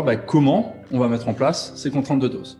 bah, 0.00 0.16
comment 0.16 0.76
on 0.90 0.98
va 0.98 1.08
mettre 1.08 1.28
en 1.28 1.34
place 1.34 1.74
ces 1.76 1.90
contraintes 1.90 2.20
de 2.20 2.28
dose. 2.28 2.58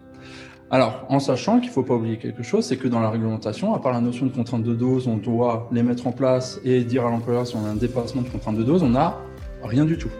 Alors, 0.70 1.06
en 1.08 1.18
sachant 1.18 1.58
qu'il 1.58 1.68
ne 1.68 1.72
faut 1.72 1.82
pas 1.82 1.94
oublier 1.94 2.18
quelque 2.18 2.42
chose, 2.42 2.66
c'est 2.66 2.76
que 2.76 2.88
dans 2.88 3.00
la 3.00 3.10
réglementation, 3.10 3.74
à 3.74 3.78
part 3.78 3.92
la 3.92 4.00
notion 4.00 4.26
de 4.26 4.32
contrainte 4.32 4.62
de 4.62 4.74
dose, 4.74 5.06
on 5.06 5.16
doit 5.16 5.68
les 5.72 5.82
mettre 5.82 6.06
en 6.06 6.12
place 6.12 6.60
et 6.64 6.84
dire 6.84 7.06
à 7.06 7.10
l'employeur 7.10 7.46
si 7.46 7.56
on 7.56 7.64
a 7.64 7.68
un 7.68 7.76
dépassement 7.76 8.22
de 8.22 8.28
contrainte 8.28 8.56
de 8.56 8.62
dose, 8.62 8.82
on 8.82 8.90
n'a 8.90 9.18
rien 9.62 9.86
du 9.86 9.96
tout. 9.96 10.10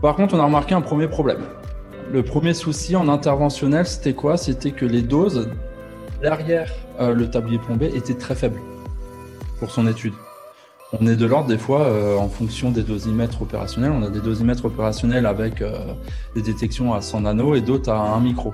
Par 0.00 0.16
contre, 0.16 0.34
on 0.34 0.40
a 0.40 0.44
remarqué 0.44 0.74
un 0.74 0.80
premier 0.80 1.06
problème. 1.06 1.42
Le 2.12 2.24
premier 2.24 2.54
souci 2.54 2.96
en 2.96 3.08
interventionnel, 3.08 3.86
c'était 3.86 4.14
quoi? 4.14 4.36
C'était 4.36 4.72
que 4.72 4.84
les 4.84 5.02
doses 5.02 5.48
derrière 6.20 6.72
euh, 7.00 7.14
le 7.14 7.30
tablier 7.30 7.58
plombé 7.58 7.90
étaient 7.94 8.14
très 8.14 8.34
faibles 8.34 8.60
pour 9.58 9.70
son 9.70 9.86
étude. 9.86 10.12
On 11.00 11.06
est 11.06 11.16
de 11.16 11.24
l'ordre 11.24 11.48
des 11.48 11.56
fois, 11.56 11.86
euh, 11.86 12.18
en 12.18 12.28
fonction 12.28 12.70
des 12.70 12.82
dosimètres 12.82 13.40
opérationnels, 13.40 13.92
on 13.92 14.02
a 14.02 14.10
des 14.10 14.20
dosimètres 14.20 14.66
opérationnels 14.66 15.24
avec 15.24 15.62
euh, 15.62 15.72
des 16.34 16.42
détections 16.42 16.92
à 16.92 17.00
100 17.00 17.22
nano 17.22 17.54
et 17.54 17.62
d'autres 17.62 17.90
à 17.90 18.14
1 18.14 18.20
micro. 18.20 18.52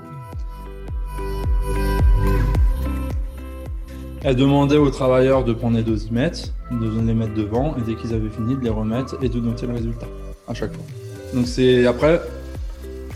Elle 4.23 4.37
demandait 4.37 4.77
aux 4.77 4.89
travailleurs 4.89 5.43
de 5.43 5.51
prendre 5.51 5.75
les 5.75 5.83
dosimètres, 5.83 6.53
de 6.71 7.01
les 7.05 7.13
mettre 7.13 7.33
devant 7.33 7.75
et 7.75 7.81
dès 7.81 7.95
qu'ils 7.95 8.13
avaient 8.13 8.29
fini 8.29 8.55
de 8.55 8.61
les 8.61 8.69
remettre 8.69 9.17
et 9.21 9.27
de 9.27 9.39
noter 9.41 9.67
le 9.67 9.73
résultat 9.73 10.07
à 10.47 10.53
chaque 10.53 10.73
fois. 10.73 10.85
Donc 11.33 11.45
c'est 11.45 11.85
après 11.85 12.21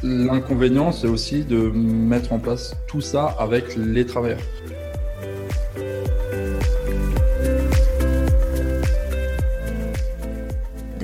l'inconvénient, 0.04 0.92
c'est 0.92 1.08
aussi 1.08 1.46
de 1.46 1.58
mettre 1.58 2.34
en 2.34 2.40
place 2.40 2.76
tout 2.88 3.02
ça 3.02 3.36
avec 3.40 3.78
les 3.78 4.06
travailleurs. 4.06 4.42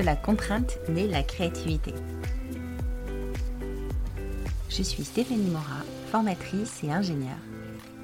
La 0.09 0.15
contrainte 0.15 0.79
naît 0.89 1.05
la 1.05 1.21
créativité. 1.21 1.93
Je 4.67 4.81
suis 4.81 5.03
Stéphanie 5.03 5.51
Mora, 5.51 5.83
formatrice 6.09 6.83
et 6.83 6.91
ingénieure, 6.91 7.45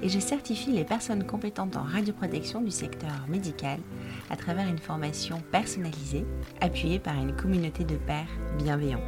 et 0.02 0.08
je 0.08 0.20
certifie 0.20 0.70
les 0.70 0.84
personnes 0.84 1.26
compétentes 1.26 1.76
en 1.76 1.82
radioprotection 1.82 2.60
du 2.60 2.70
secteur 2.70 3.10
médical 3.26 3.80
à 4.30 4.36
travers 4.36 4.68
une 4.68 4.78
formation 4.78 5.42
personnalisée 5.50 6.24
appuyée 6.60 7.00
par 7.00 7.16
une 7.16 7.34
communauté 7.34 7.82
de 7.82 7.96
pairs 7.96 8.30
bienveillants. 8.56 9.02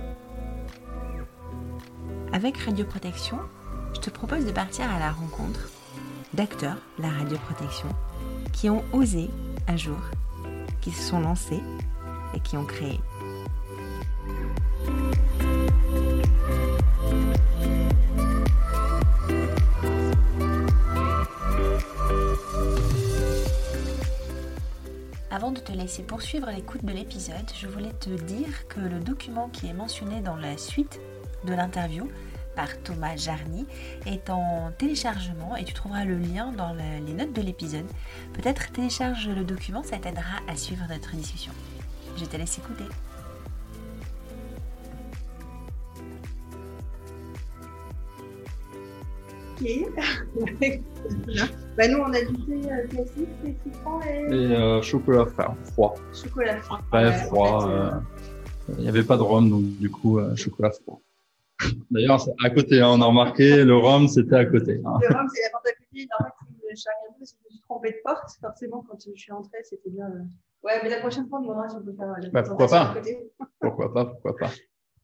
Avec 2.32 2.56
Radioprotection, 2.56 3.38
je 3.94 4.00
te 4.00 4.10
propose 4.10 4.44
de 4.44 4.50
partir 4.50 4.90
à 4.90 4.98
la 4.98 5.12
rencontre 5.12 5.68
d'acteurs 6.34 6.78
de 6.98 7.04
la 7.04 7.10
radioprotection 7.10 7.90
qui 8.52 8.68
ont 8.68 8.82
osé 8.92 9.30
un 9.68 9.76
jour, 9.76 10.00
qui 10.80 10.90
se 10.90 11.00
sont 11.00 11.20
lancés 11.20 11.62
et 12.34 12.40
qui 12.40 12.56
ont 12.56 12.64
créé. 12.64 13.00
Avant 25.30 25.52
de 25.52 25.60
te 25.60 25.70
laisser 25.70 26.02
poursuivre 26.02 26.50
l'écoute 26.50 26.84
de 26.84 26.92
l'épisode, 26.92 27.36
je 27.54 27.68
voulais 27.68 27.92
te 28.00 28.10
dire 28.10 28.66
que 28.68 28.80
le 28.80 28.98
document 28.98 29.48
qui 29.48 29.68
est 29.68 29.72
mentionné 29.72 30.20
dans 30.20 30.36
la 30.36 30.58
suite 30.58 31.00
de 31.44 31.54
l'interview 31.54 32.10
par 32.56 32.76
Thomas 32.82 33.14
Jarny 33.14 33.64
est 34.04 34.30
en 34.30 34.72
téléchargement 34.76 35.54
et 35.54 35.62
tu 35.62 35.74
trouveras 35.74 36.04
le 36.04 36.18
lien 36.18 36.50
dans 36.50 36.74
les 36.74 37.12
notes 37.12 37.32
de 37.32 37.42
l'épisode. 37.42 37.86
Peut-être 38.32 38.72
télécharge 38.72 39.28
le 39.28 39.44
document, 39.44 39.84
ça 39.84 39.98
t'aidera 39.98 40.40
à 40.48 40.56
suivre 40.56 40.84
notre 40.88 41.14
discussion. 41.14 41.52
Je 42.18 42.24
te 42.24 42.36
laisse 42.36 42.58
écouter. 42.58 42.84
Ok. 49.52 49.68
bah 51.76 51.88
nous 51.88 51.98
on 51.98 52.12
a 52.12 52.20
du 52.22 52.34
thé 52.44 52.72
euh, 52.72 52.86
classique, 52.88 53.28
thé 53.44 53.56
citron 53.64 54.00
et... 54.02 54.34
Et 54.34 54.56
euh, 54.56 54.82
chocolat 54.82 55.26
froid. 55.26 55.94
Chocolat 56.12 56.60
froid. 56.60 56.80
Très 56.90 57.12
froid. 57.12 57.68
Euh, 57.68 57.90
il 58.76 58.82
n'y 58.82 58.88
avait 58.88 59.04
pas 59.04 59.16
de 59.16 59.22
rhum, 59.22 59.48
donc 59.48 59.64
du 59.78 59.88
coup, 59.88 60.18
euh, 60.18 60.34
chocolat 60.34 60.72
froid. 60.72 61.00
D'ailleurs, 61.92 62.20
c'est 62.20 62.34
à 62.44 62.50
côté, 62.50 62.80
hein, 62.80 62.90
on 62.90 63.00
a 63.00 63.06
remarqué, 63.06 63.64
le 63.64 63.76
rhum, 63.76 64.08
c'était 64.08 64.36
à 64.36 64.44
côté. 64.44 64.80
Hein. 64.84 64.98
Le 65.08 65.14
rhum, 65.14 65.28
c'est 65.32 65.42
la 65.42 65.50
porte 65.50 65.66
à 65.68 65.72
côté. 65.72 66.08
En 66.18 66.24
fait, 66.24 66.32
je 66.70 66.76
suis 66.76 66.88
arrivée 66.88 67.14
parce 67.18 67.32
que 67.32 67.38
je 67.42 67.44
me 67.44 67.50
suis 67.50 67.62
trompée 67.62 67.90
de 67.92 67.98
porte. 68.04 68.30
Forcément, 68.40 68.84
quand 68.88 68.98
je 69.06 69.18
suis 69.18 69.32
entrée, 69.32 69.58
c'était 69.62 69.90
bien... 69.90 70.08
Euh, 70.64 70.66
Ouais, 70.66 70.80
mais 70.82 70.88
la 70.90 71.00
prochaine 71.00 71.28
fois, 71.28 71.38
on 71.38 71.42
demandera 71.42 71.68
si 71.68 71.76
on 71.76 71.82
peut 71.82 71.94
faire 71.94 72.08
la 72.08 72.30
bah, 72.30 72.42
pourquoi 72.42 72.66
pas 72.66 72.94
Pourquoi 73.60 73.92
pas, 73.92 74.06
pourquoi 74.06 74.36
pas. 74.36 74.50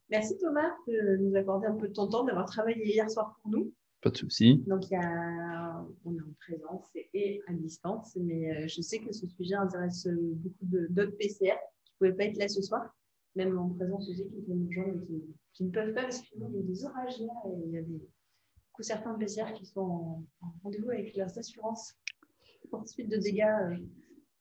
Merci 0.09 0.37
Thomas 0.37 0.71
de 0.87 1.17
nous 1.17 1.35
accorder 1.35 1.67
un 1.67 1.75
peu 1.75 1.87
de 1.87 1.93
ton 1.93 2.07
temps, 2.07 2.23
d'avoir 2.23 2.45
travaillé 2.45 2.85
hier 2.85 3.09
soir 3.09 3.37
pour 3.41 3.51
nous. 3.51 3.73
Pas 4.01 4.09
de 4.09 4.17
souci. 4.17 4.63
Donc, 4.67 4.89
il 4.89 4.93
y 4.93 4.97
a... 4.97 5.83
on 6.03 6.13
est 6.13 6.21
en 6.21 6.33
présence 6.39 6.89
et 7.13 7.41
à 7.47 7.53
distance, 7.53 8.15
mais 8.19 8.51
euh, 8.51 8.67
je 8.67 8.81
sais 8.81 8.99
que 8.99 9.11
ce 9.13 9.25
sujet 9.27 9.55
intéresse 9.55 10.07
beaucoup 10.07 10.65
d'autres 10.89 11.17
PCR 11.17 11.57
qui 11.85 11.93
ne 11.93 11.97
pouvaient 11.97 12.13
pas 12.13 12.25
être 12.25 12.37
là 12.37 12.47
ce 12.47 12.61
soir, 12.61 12.93
même 13.35 13.57
en 13.57 13.69
présence 13.69 14.09
aussi, 14.09 14.27
qui 14.27 14.43
nous 14.47 14.67
rejoindre 14.67 15.01
et 15.01 15.05
qui, 15.05 15.23
qui, 15.53 15.63
ne 15.63 15.71
peuvent 15.71 15.93
pas 15.93 16.03
parce 16.03 16.21
qu'il 16.21 16.39
y 16.39 16.45
a 16.45 16.49
des 16.49 16.85
orages 16.85 17.19
là 17.19 17.33
et 17.45 17.63
il 17.65 17.71
y 17.71 17.77
a 17.77 17.81
des, 17.81 18.01
coup, 18.75 18.83
certains 18.83 19.13
PCR 19.17 19.53
qui 19.53 19.65
sont 19.65 20.25
en, 20.41 20.53
rendez-vous 20.63 20.89
avec 20.89 21.15
leurs 21.15 21.37
assurances 21.37 21.95
pour 22.69 22.87
suite 22.87 23.09
de 23.09 23.17
dégâts. 23.17 23.43
Euh, 23.43 23.77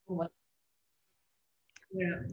bon, 0.07 0.17
voilà. 0.17 0.31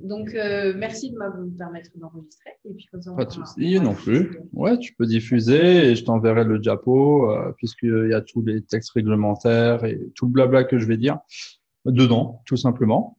Donc, 0.03 0.33
euh, 0.33 0.73
merci 0.75 1.11
de 1.11 1.15
me 1.17 1.57
permettre 1.57 1.89
d'enregistrer. 1.95 2.51
Et 2.65 2.73
puis, 2.73 2.87
Pas 3.15 3.25
de 3.25 3.31
souci, 3.31 3.79
non 3.79 3.93
plus. 3.93 4.39
Ouais, 4.53 4.77
tu 4.77 4.93
peux 4.95 5.05
diffuser 5.05 5.89
et 5.89 5.95
je 5.95 6.03
t'enverrai 6.03 6.43
le 6.43 6.59
diapo, 6.59 7.31
euh, 7.31 7.51
puisqu'il 7.57 8.09
y 8.09 8.13
a 8.13 8.21
tous 8.21 8.41
les 8.41 8.63
textes 8.63 8.91
réglementaires 8.91 9.83
et 9.85 9.99
tout 10.15 10.25
le 10.25 10.31
blabla 10.31 10.63
que 10.63 10.77
je 10.77 10.85
vais 10.85 10.97
dire 10.97 11.19
dedans, 11.85 12.41
tout 12.45 12.57
simplement. 12.57 13.17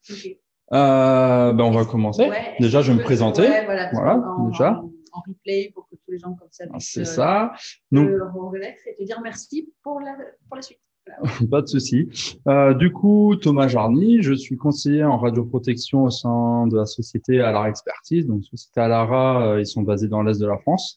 Euh, 0.72 1.52
ben, 1.52 1.64
on 1.64 1.70
va 1.70 1.84
commencer. 1.84 2.30
déjà, 2.58 2.82
je 2.82 2.92
vais 2.92 2.98
me 2.98 3.04
présenter. 3.04 3.46
voilà, 3.92 4.18
en, 4.18 4.48
déjà. 4.48 4.82
En, 5.12 5.22
replay 5.26 5.70
pour 5.74 5.86
que 5.88 5.96
tous 5.96 6.10
les 6.10 6.18
gens 6.18 6.34
comme 6.34 6.48
ça 6.50 6.66
puissent 6.66 6.90
C'est 6.92 7.04
ça. 7.04 7.52
Nous... 7.90 8.04
reconnaître 8.34 8.80
et 8.86 8.96
te 8.96 9.04
dire 9.04 9.20
merci 9.22 9.72
pour 9.82 10.00
la, 10.00 10.16
pour 10.48 10.56
la 10.56 10.62
suite. 10.62 10.80
Pas 11.50 11.62
de 11.62 11.66
souci. 11.66 12.08
Euh, 12.46 12.74
du 12.74 12.92
coup, 12.92 13.36
Thomas 13.36 13.68
Jarny, 13.68 14.22
je 14.22 14.34
suis 14.34 14.56
conseiller 14.56 15.04
en 15.04 15.18
radioprotection 15.18 16.04
au 16.04 16.10
sein 16.10 16.66
de 16.66 16.76
la 16.76 16.86
société 16.86 17.40
Alara 17.40 17.68
Expertise. 17.68 18.26
Donc, 18.26 18.44
société 18.44 18.80
Alara, 18.80 19.46
euh, 19.46 19.60
ils 19.60 19.66
sont 19.66 19.82
basés 19.82 20.08
dans 20.08 20.22
l'est 20.22 20.40
de 20.40 20.46
la 20.46 20.58
France. 20.58 20.96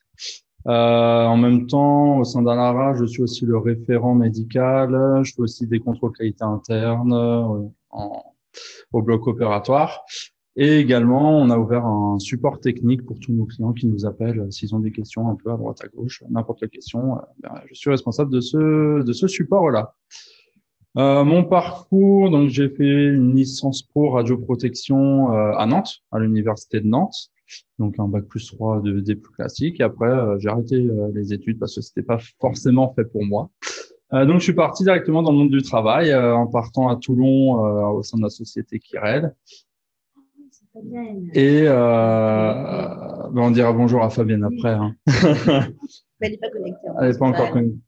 Euh, 0.68 1.26
en 1.26 1.38
même 1.38 1.68
temps, 1.68 2.18
au 2.18 2.24
sein 2.24 2.42
d'Alara, 2.42 2.96
je 2.96 3.06
suis 3.06 3.22
aussi 3.22 3.46
le 3.46 3.58
référent 3.58 4.16
médical. 4.16 5.22
Je 5.24 5.34
fais 5.34 5.42
aussi 5.42 5.68
des 5.68 5.80
contrôles 5.80 6.14
qualité 6.14 6.44
interne 6.44 7.14
euh, 7.14 7.68
au 8.92 9.02
bloc 9.02 9.28
opératoire. 9.28 10.06
Et 10.58 10.80
également, 10.80 11.38
on 11.38 11.50
a 11.50 11.58
ouvert 11.58 11.86
un 11.86 12.18
support 12.18 12.62
technique 12.62 13.06
pour 13.06 13.20
tous 13.20 13.34
nos 13.34 13.46
clients 13.46 13.74
qui 13.74 13.88
nous 13.88 14.06
appellent 14.06 14.40
euh, 14.40 14.52
s'ils 14.52 14.74
ont 14.74 14.80
des 14.80 14.92
questions 14.92 15.28
un 15.28 15.36
peu 15.36 15.52
à 15.52 15.58
droite 15.58 15.84
à 15.84 15.88
gauche, 15.88 16.24
n'importe 16.30 16.60
quelle 16.60 16.70
question. 16.70 17.18
Euh, 17.18 17.22
ben, 17.40 17.62
je 17.68 17.74
suis 17.74 17.90
responsable 17.90 18.32
de 18.32 18.40
ce 18.40 19.04
de 19.04 19.14
ce 19.14 19.28
support-là. 19.28 19.94
Euh, 20.98 21.26
mon 21.26 21.44
parcours, 21.44 22.30
donc 22.30 22.48
j'ai 22.48 22.70
fait 22.70 23.08
une 23.08 23.36
licence 23.36 23.84
pro 23.84 24.12
radioprotection 24.12 25.34
euh, 25.34 25.52
à 25.58 25.66
Nantes, 25.66 26.04
à 26.14 26.20
l'université 26.20 26.80
de 26.80 26.88
Nantes, 26.88 27.32
donc 27.80 28.00
un 28.00 28.08
bac 28.08 28.24
plus 28.24 28.48
3 28.48 28.80
de, 28.80 29.02
des 29.02 29.16
plus 29.16 29.34
classiques. 29.34 29.82
Et 29.82 29.84
après, 29.84 30.40
j'ai 30.40 30.48
arrêté 30.48 30.88
les 31.14 31.34
études 31.34 31.60
parce 31.60 31.76
que 31.76 31.82
c'était 31.82 32.02
pas 32.02 32.20
forcément 32.40 32.94
fait 32.94 33.04
pour 33.04 33.26
moi. 33.26 33.50
donc 34.14 34.40
je 34.40 34.44
suis 34.44 34.54
parti 34.54 34.84
directement 34.84 35.22
dans 35.22 35.34
le 35.34 35.38
monde 35.38 35.52
du 35.52 35.62
travail 35.62 36.16
en 36.16 36.48
partant 36.48 36.88
à 36.88 36.96
Toulon 36.96 37.56
au 37.92 38.02
sein 38.02 38.18
de 38.18 38.24
la 38.24 38.30
société 38.30 38.80
Kirel. 38.80 39.36
Et 41.34 41.64
euh, 41.68 41.74
ben, 43.32 43.42
on 43.42 43.52
dira 43.52 43.72
bonjour 43.72 44.04
à 44.04 44.10
Fabienne 44.10 44.44
après. 44.44 44.74
Hein. 44.74 44.96
elle 46.20 46.32
n'est 46.32 46.38
pas 46.38 46.50
connectée. 46.50 46.88
Elle 47.00 47.12
n'est 47.12 47.18
pas 47.18 47.26
encore 47.26 47.52
connectée. 47.52 47.80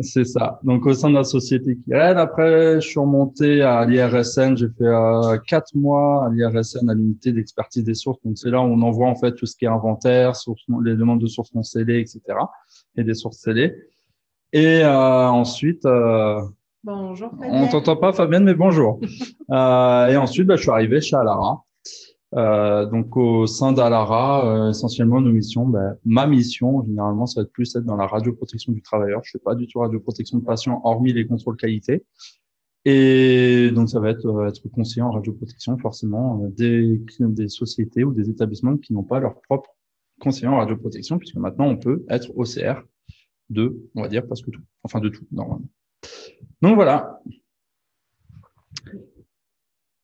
C'est 0.00 0.24
ça. 0.24 0.60
Donc 0.62 0.84
au 0.84 0.92
sein 0.92 1.08
de 1.08 1.14
la 1.14 1.24
société 1.24 1.76
qui 1.76 1.92
aide. 1.92 2.18
Après, 2.18 2.80
je 2.80 2.86
suis 2.86 3.00
remonté 3.00 3.62
à 3.62 3.84
l'IRSN. 3.86 4.56
J'ai 4.56 4.68
fait 4.68 4.84
euh, 4.84 5.38
quatre 5.46 5.74
mois 5.74 6.26
à 6.26 6.28
l'IRSN 6.28 6.90
à 6.90 6.94
l'unité 6.94 7.32
d'expertise 7.32 7.82
des 7.82 7.94
sources. 7.94 8.22
Donc 8.22 8.36
c'est 8.36 8.50
là 8.50 8.60
où 8.60 8.64
on 8.64 8.82
envoie 8.82 9.08
en 9.08 9.16
fait 9.16 9.34
tout 9.34 9.46
ce 9.46 9.56
qui 9.56 9.64
est 9.64 9.68
inventaire, 9.68 10.36
source, 10.36 10.62
les 10.84 10.96
demandes 10.96 11.20
de 11.20 11.26
sources 11.26 11.54
non 11.54 11.62
scellées, 11.62 12.00
etc. 12.00 12.20
Et 12.96 13.04
des 13.04 13.14
sources 13.14 13.38
scellées. 13.38 13.74
Et 14.52 14.84
euh, 14.84 15.28
ensuite, 15.28 15.84
euh, 15.86 16.42
Bonjour 16.86 17.34
On 17.40 17.66
t'entend 17.66 17.96
pas 17.96 18.12
Fabienne, 18.12 18.44
mais 18.44 18.54
bonjour. 18.54 19.00
euh, 19.50 20.06
et 20.06 20.16
ensuite, 20.16 20.46
bah, 20.46 20.54
je 20.54 20.62
suis 20.62 20.70
arrivé 20.70 21.00
chez 21.00 21.16
Alara. 21.16 21.64
Euh, 22.34 22.86
donc 22.86 23.16
au 23.16 23.48
sein 23.48 23.72
d'Alara, 23.72 24.46
euh, 24.46 24.70
essentiellement 24.70 25.20
nos 25.20 25.32
missions, 25.32 25.66
bah, 25.66 25.94
ma 26.04 26.28
mission 26.28 26.84
généralement, 26.84 27.26
ça 27.26 27.40
va 27.40 27.44
être 27.44 27.50
plus 27.50 27.74
être 27.74 27.84
dans 27.84 27.96
la 27.96 28.06
radioprotection 28.06 28.72
du 28.72 28.82
travailleur. 28.82 29.20
Je 29.24 29.32
fais 29.32 29.40
pas 29.40 29.56
du 29.56 29.66
tout 29.66 29.80
radioprotection 29.80 30.38
de 30.38 30.44
patients, 30.44 30.80
hormis 30.84 31.12
les 31.12 31.26
contrôles 31.26 31.56
qualité. 31.56 32.04
Et 32.84 33.72
donc, 33.72 33.90
ça 33.90 33.98
va 33.98 34.10
être 34.10 34.26
euh, 34.26 34.46
être 34.46 34.68
conseiller 34.68 35.02
en 35.02 35.10
radioprotection, 35.10 35.78
forcément, 35.78 36.38
des, 36.56 37.02
des 37.18 37.48
sociétés 37.48 38.04
ou 38.04 38.12
des 38.12 38.30
établissements 38.30 38.76
qui 38.76 38.92
n'ont 38.92 39.02
pas 39.02 39.18
leur 39.18 39.40
propre 39.40 39.70
conseiller 40.20 40.46
en 40.46 40.58
radioprotection, 40.58 41.18
puisque 41.18 41.34
maintenant, 41.34 41.66
on 41.66 41.78
peut 41.78 42.04
être 42.08 42.30
OCR 42.36 42.80
de, 43.50 43.76
on 43.96 44.02
va 44.02 44.08
dire, 44.08 44.24
presque 44.24 44.52
tout. 44.52 44.62
Enfin, 44.84 45.00
de 45.00 45.08
tout, 45.08 45.26
normalement. 45.32 45.66
Donc, 46.62 46.74
voilà. 46.74 47.20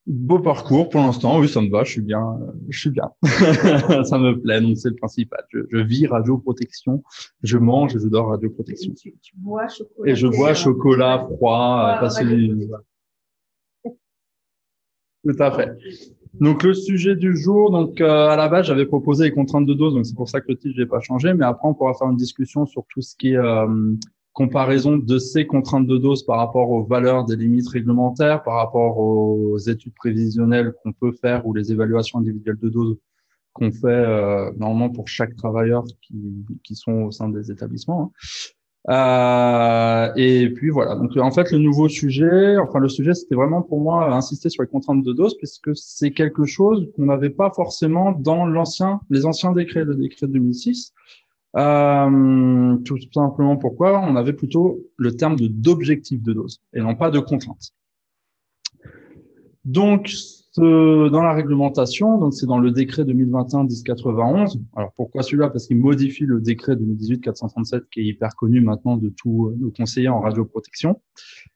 Beau 0.05 0.41
parcours 0.41 0.89
pour 0.89 1.01
l'instant, 1.01 1.39
oui, 1.39 1.49
ça 1.49 1.61
me 1.61 1.71
va, 1.71 1.85
je 1.85 1.93
suis 1.93 2.01
bien, 2.01 2.37
je 2.69 2.79
suis 2.79 2.91
bien. 2.91 3.09
ça 3.23 4.19
me 4.19 4.33
plaît, 4.41 4.61
donc 4.61 4.77
c'est 4.77 4.89
le 4.89 4.97
principal. 4.97 5.45
Je, 5.51 5.61
je, 5.71 5.79
vis 5.79 6.09
radioprotection, 6.09 7.05
je 7.45 7.57
mange 7.57 7.95
et 7.95 8.01
je 8.01 8.09
dors 8.09 8.29
radioprotection. 8.31 8.95
Tu, 8.95 9.15
tu 9.23 9.35
bois 9.37 9.69
chocolat. 9.69 10.11
Et 10.11 10.17
je 10.17 10.27
bois 10.27 10.55
chocolat 10.55 11.21
froid, 11.21 11.99
parce 12.01 12.19
que... 12.19 12.25
Tout 15.25 15.37
à 15.39 15.53
fait. 15.53 15.71
Donc 16.41 16.63
le 16.63 16.75
sujet 16.75 17.15
du 17.15 17.37
jour, 17.37 17.71
donc 17.71 18.01
euh, 18.01 18.29
à 18.29 18.37
la 18.37 18.49
base 18.49 18.67
j'avais 18.67 18.87
proposé 18.87 19.25
les 19.25 19.33
contraintes 19.33 19.67
de 19.67 19.75
dose, 19.75 19.95
donc 19.95 20.07
c'est 20.07 20.17
pour 20.17 20.29
ça 20.29 20.41
que 20.41 20.47
le 20.49 20.57
titre 20.57 20.75
j'ai 20.77 20.87
pas 20.87 21.01
changé, 21.01 21.35
mais 21.35 21.45
après 21.45 21.69
on 21.69 21.75
pourra 21.75 21.95
faire 21.95 22.09
une 22.09 22.17
discussion 22.17 22.65
sur 22.65 22.85
tout 22.89 23.03
ce 23.03 23.15
qui 23.17 23.33
est 23.33 23.37
euh, 23.37 23.95
comparaison 24.33 24.97
de 24.97 25.19
ces 25.19 25.47
contraintes 25.47 25.87
de 25.87 25.99
dose 25.99 26.25
par 26.25 26.39
rapport 26.39 26.71
aux 26.71 26.85
valeurs 26.85 27.25
des 27.25 27.37
limites 27.37 27.69
réglementaires, 27.69 28.43
par 28.43 28.57
rapport 28.57 28.99
aux 28.99 29.59
études 29.59 29.95
prévisionnelles 29.95 30.73
qu'on 30.83 30.93
peut 30.93 31.13
faire 31.13 31.47
ou 31.47 31.53
les 31.53 31.71
évaluations 31.71 32.19
individuelles 32.19 32.59
de 32.59 32.69
dose 32.69 32.97
qu'on 33.53 33.71
fait 33.71 33.87
euh, 33.87 34.51
normalement 34.57 34.89
pour 34.89 35.09
chaque 35.09 35.37
travailleur 35.37 35.85
qui, 36.01 36.15
qui 36.65 36.75
sont 36.75 37.03
au 37.03 37.11
sein 37.11 37.29
des 37.29 37.51
établissements. 37.51 38.05
Hein. 38.05 38.11
Euh, 38.89 40.13
et 40.17 40.51
puis 40.51 40.71
voilà. 40.71 40.97
Donc 40.97 41.17
en 41.17 41.31
fait 41.31 41.53
le 41.53 41.59
nouveau 41.59 41.89
sujet, 41.89 42.57
enfin 42.59 42.81
le 42.81 42.89
sujet 42.89 43.15
c'était 43.15 43.37
vraiment 43.37 43.63
pour 43.63 43.81
moi 43.81 44.13
insister 44.13 44.49
sur 44.49 44.63
les 44.63 44.69
contraintes 44.69 45.05
de 45.05 45.13
dose 45.13 45.37
puisque 45.37 45.71
c'est 45.77 46.11
quelque 46.11 46.47
chose 46.47 46.91
qu'on 46.97 47.07
n'avait 47.07 47.31
pas 47.31 47.51
forcément 47.55 48.11
dans 48.11 48.45
l'ancien, 48.45 49.01
les 49.09 49.25
anciens 49.25 49.53
décrets, 49.53 49.85
le 49.85 49.95
décret 49.95 50.27
de 50.27 50.33
2006. 50.33 50.95
Euh, 51.57 52.77
tout 52.85 52.99
simplement 53.13 53.57
pourquoi 53.57 54.01
on 54.01 54.17
avait 54.17 54.33
plutôt 54.33 54.81
le 54.97 55.15
terme 55.15 55.37
de 55.37 55.49
d'objectif 55.49 56.23
de 56.23 56.33
dose 56.33 56.63
et 56.73 56.81
non 56.81 56.95
pas 56.95 57.11
de 57.11 57.19
contrainte. 57.19 57.73
Donc, 59.65 60.09
ce, 60.09 61.09
dans 61.09 61.23
la 61.23 61.33
réglementation, 61.33 62.19
donc 62.19 62.35
c'est 62.35 62.47
dans 62.47 62.59
le 62.59 62.73
décret 62.73 63.05
2021-1091. 63.05 64.59
Alors 64.75 64.93
pourquoi 64.97 65.23
celui-là? 65.23 65.51
Parce 65.51 65.67
qu'il 65.67 65.79
modifie 65.79 66.25
le 66.25 66.41
décret 66.41 66.75
2018-437 66.75 67.83
qui 67.91 68.01
est 68.01 68.05
hyper 68.05 68.35
connu 68.35 68.61
maintenant 68.61 68.97
de 68.97 69.09
tous 69.09 69.55
nos 69.59 69.71
conseillers 69.71 70.09
en 70.09 70.21
radioprotection. 70.21 71.01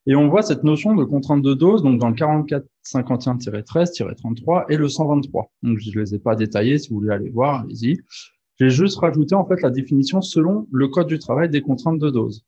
Et 0.07 0.15
on 0.15 0.29
voit 0.29 0.43
cette 0.43 0.63
notion 0.63 0.95
de 0.95 1.05
contrainte 1.05 1.43
de 1.43 1.53
dose 1.53 1.83
donc 1.83 1.99
dans 1.99 2.09
le 2.09 2.15
4451-13-33 2.15 4.67
et 4.71 4.77
le 4.77 4.89
123. 4.89 5.51
Donc 5.63 5.79
je 5.79 5.99
les 5.99 6.15
ai 6.15 6.19
pas 6.19 6.37
détaillés, 6.37 6.79
si 6.79 6.91
vous 6.91 7.01
voulez 7.01 7.13
aller 7.13 7.31
voir, 7.31 7.63
allez-y. 7.63 7.99
J'ai 8.59 8.71
juste 8.71 8.99
rajouté 8.99 9.35
en 9.35 9.47
fait 9.47 9.61
la 9.61 9.71
définition 9.71 10.23
selon 10.23 10.67
le 10.73 10.89
code 10.89 11.09
du 11.09 11.19
travail 11.19 11.51
des 11.51 11.61
contraintes 11.61 11.99
de 11.99 12.11
dose. 12.11 12.45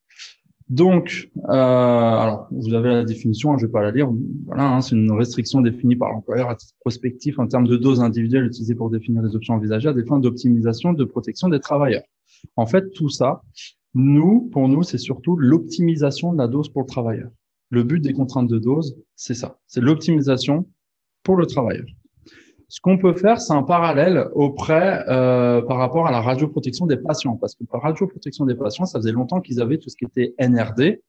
Donc, 0.69 1.31
euh, 1.49 1.53
alors 1.53 2.47
vous 2.51 2.75
avez 2.75 2.91
la 2.91 3.05
définition, 3.05 3.53
hein, 3.53 3.57
je 3.59 3.67
vais 3.67 3.73
pas 3.73 3.81
la 3.81 3.91
lire. 3.91 4.11
Voilà, 4.45 4.75
hein, 4.75 4.81
c'est 4.83 4.97
une 4.97 5.11
restriction 5.13 5.63
définie 5.63 5.97
par 5.97 6.11
l'employeur 6.11 6.51
à 6.51 6.57
titre 6.57 6.75
prospectif 6.81 7.39
en 7.39 7.47
termes 7.47 7.67
de 7.67 7.77
dose 7.77 8.01
individuelle 8.01 8.45
utilisée 8.45 8.75
pour 8.75 8.91
définir 8.91 9.23
les 9.23 9.35
options 9.35 9.55
envisagées 9.55 9.89
à 9.89 9.95
des 9.95 10.05
fins 10.05 10.19
d'optimisation 10.19 10.93
de 10.93 11.05
protection 11.05 11.49
des 11.49 11.61
travailleurs. 11.61 12.03
En 12.57 12.67
fait, 12.67 12.91
tout 12.91 13.09
ça, 13.09 13.43
nous, 13.95 14.51
pour 14.53 14.69
nous, 14.69 14.83
c'est 14.83 14.99
surtout 14.99 15.37
l'optimisation 15.37 16.33
de 16.35 16.39
la 16.39 16.49
dose 16.49 16.69
pour 16.69 16.83
le 16.83 16.87
travailleur. 16.87 17.31
Le 17.71 17.83
but 17.83 18.01
des 18.01 18.13
contraintes 18.13 18.49
de 18.49 18.59
dose, 18.59 18.97
c'est 19.17 19.35
ça, 19.35 19.59
c'est 19.67 19.81
l'optimisation 19.81 20.69
pour 21.23 21.37
le 21.37 21.47
travailleur. 21.47 21.87
Ce 22.70 22.81
qu'on 22.82 22.99
peut 22.99 23.15
faire, 23.15 23.41
c'est 23.41 23.55
un 23.55 23.62
parallèle 23.62 24.29
auprès 24.35 25.03
euh, 25.09 25.62
par 25.62 25.79
rapport 25.79 26.06
à 26.06 26.11
la 26.11 26.20
radioprotection 26.20 26.85
des 26.87 26.99
patients, 26.99 27.37
parce 27.37 27.55
que 27.55 27.65
par 27.65 27.81
radioprotection 27.81 28.44
des 28.44 28.55
patients, 28.55 28.85
ça 28.85 28.99
faisait 28.99 29.12
longtemps 29.12 29.41
qu'ils 29.41 29.62
avaient 29.62 29.79
tout 29.79 29.88
ce 29.88 29.97
qui 29.97 30.05
était 30.05 30.35
NRD, 30.38 31.00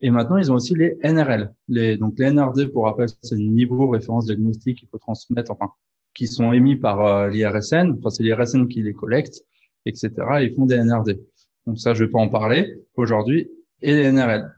et 0.00 0.10
maintenant 0.10 0.36
ils 0.36 0.52
ont 0.52 0.54
aussi 0.54 0.76
les 0.76 0.96
NRL. 1.02 1.52
Les, 1.66 1.96
donc 1.96 2.14
les 2.18 2.30
NRD, 2.30 2.72
pour 2.72 2.84
rappel, 2.84 3.08
c'est 3.22 3.34
le 3.34 3.42
niveau 3.42 3.88
référence 3.88 4.26
diagnostique 4.26 4.78
qu'il 4.78 4.88
faut 4.88 4.98
transmettre, 4.98 5.50
enfin, 5.50 5.72
qui 6.14 6.28
sont 6.28 6.52
émis 6.52 6.76
par 6.76 7.04
euh, 7.04 7.28
l'IRSN, 7.28 7.96
enfin 7.98 8.10
c'est 8.10 8.22
l'IRSN 8.22 8.68
qui 8.68 8.82
les 8.82 8.92
collecte, 8.92 9.44
etc. 9.86 10.12
Et 10.40 10.44
ils 10.44 10.54
font 10.54 10.66
des 10.66 10.78
NRD. 10.78 11.18
Donc 11.66 11.80
ça, 11.80 11.94
je 11.94 12.04
vais 12.04 12.10
pas 12.10 12.20
en 12.20 12.28
parler 12.28 12.80
aujourd'hui. 12.94 13.50
Et 13.82 13.92
les 13.92 14.12
NRL. 14.12 14.52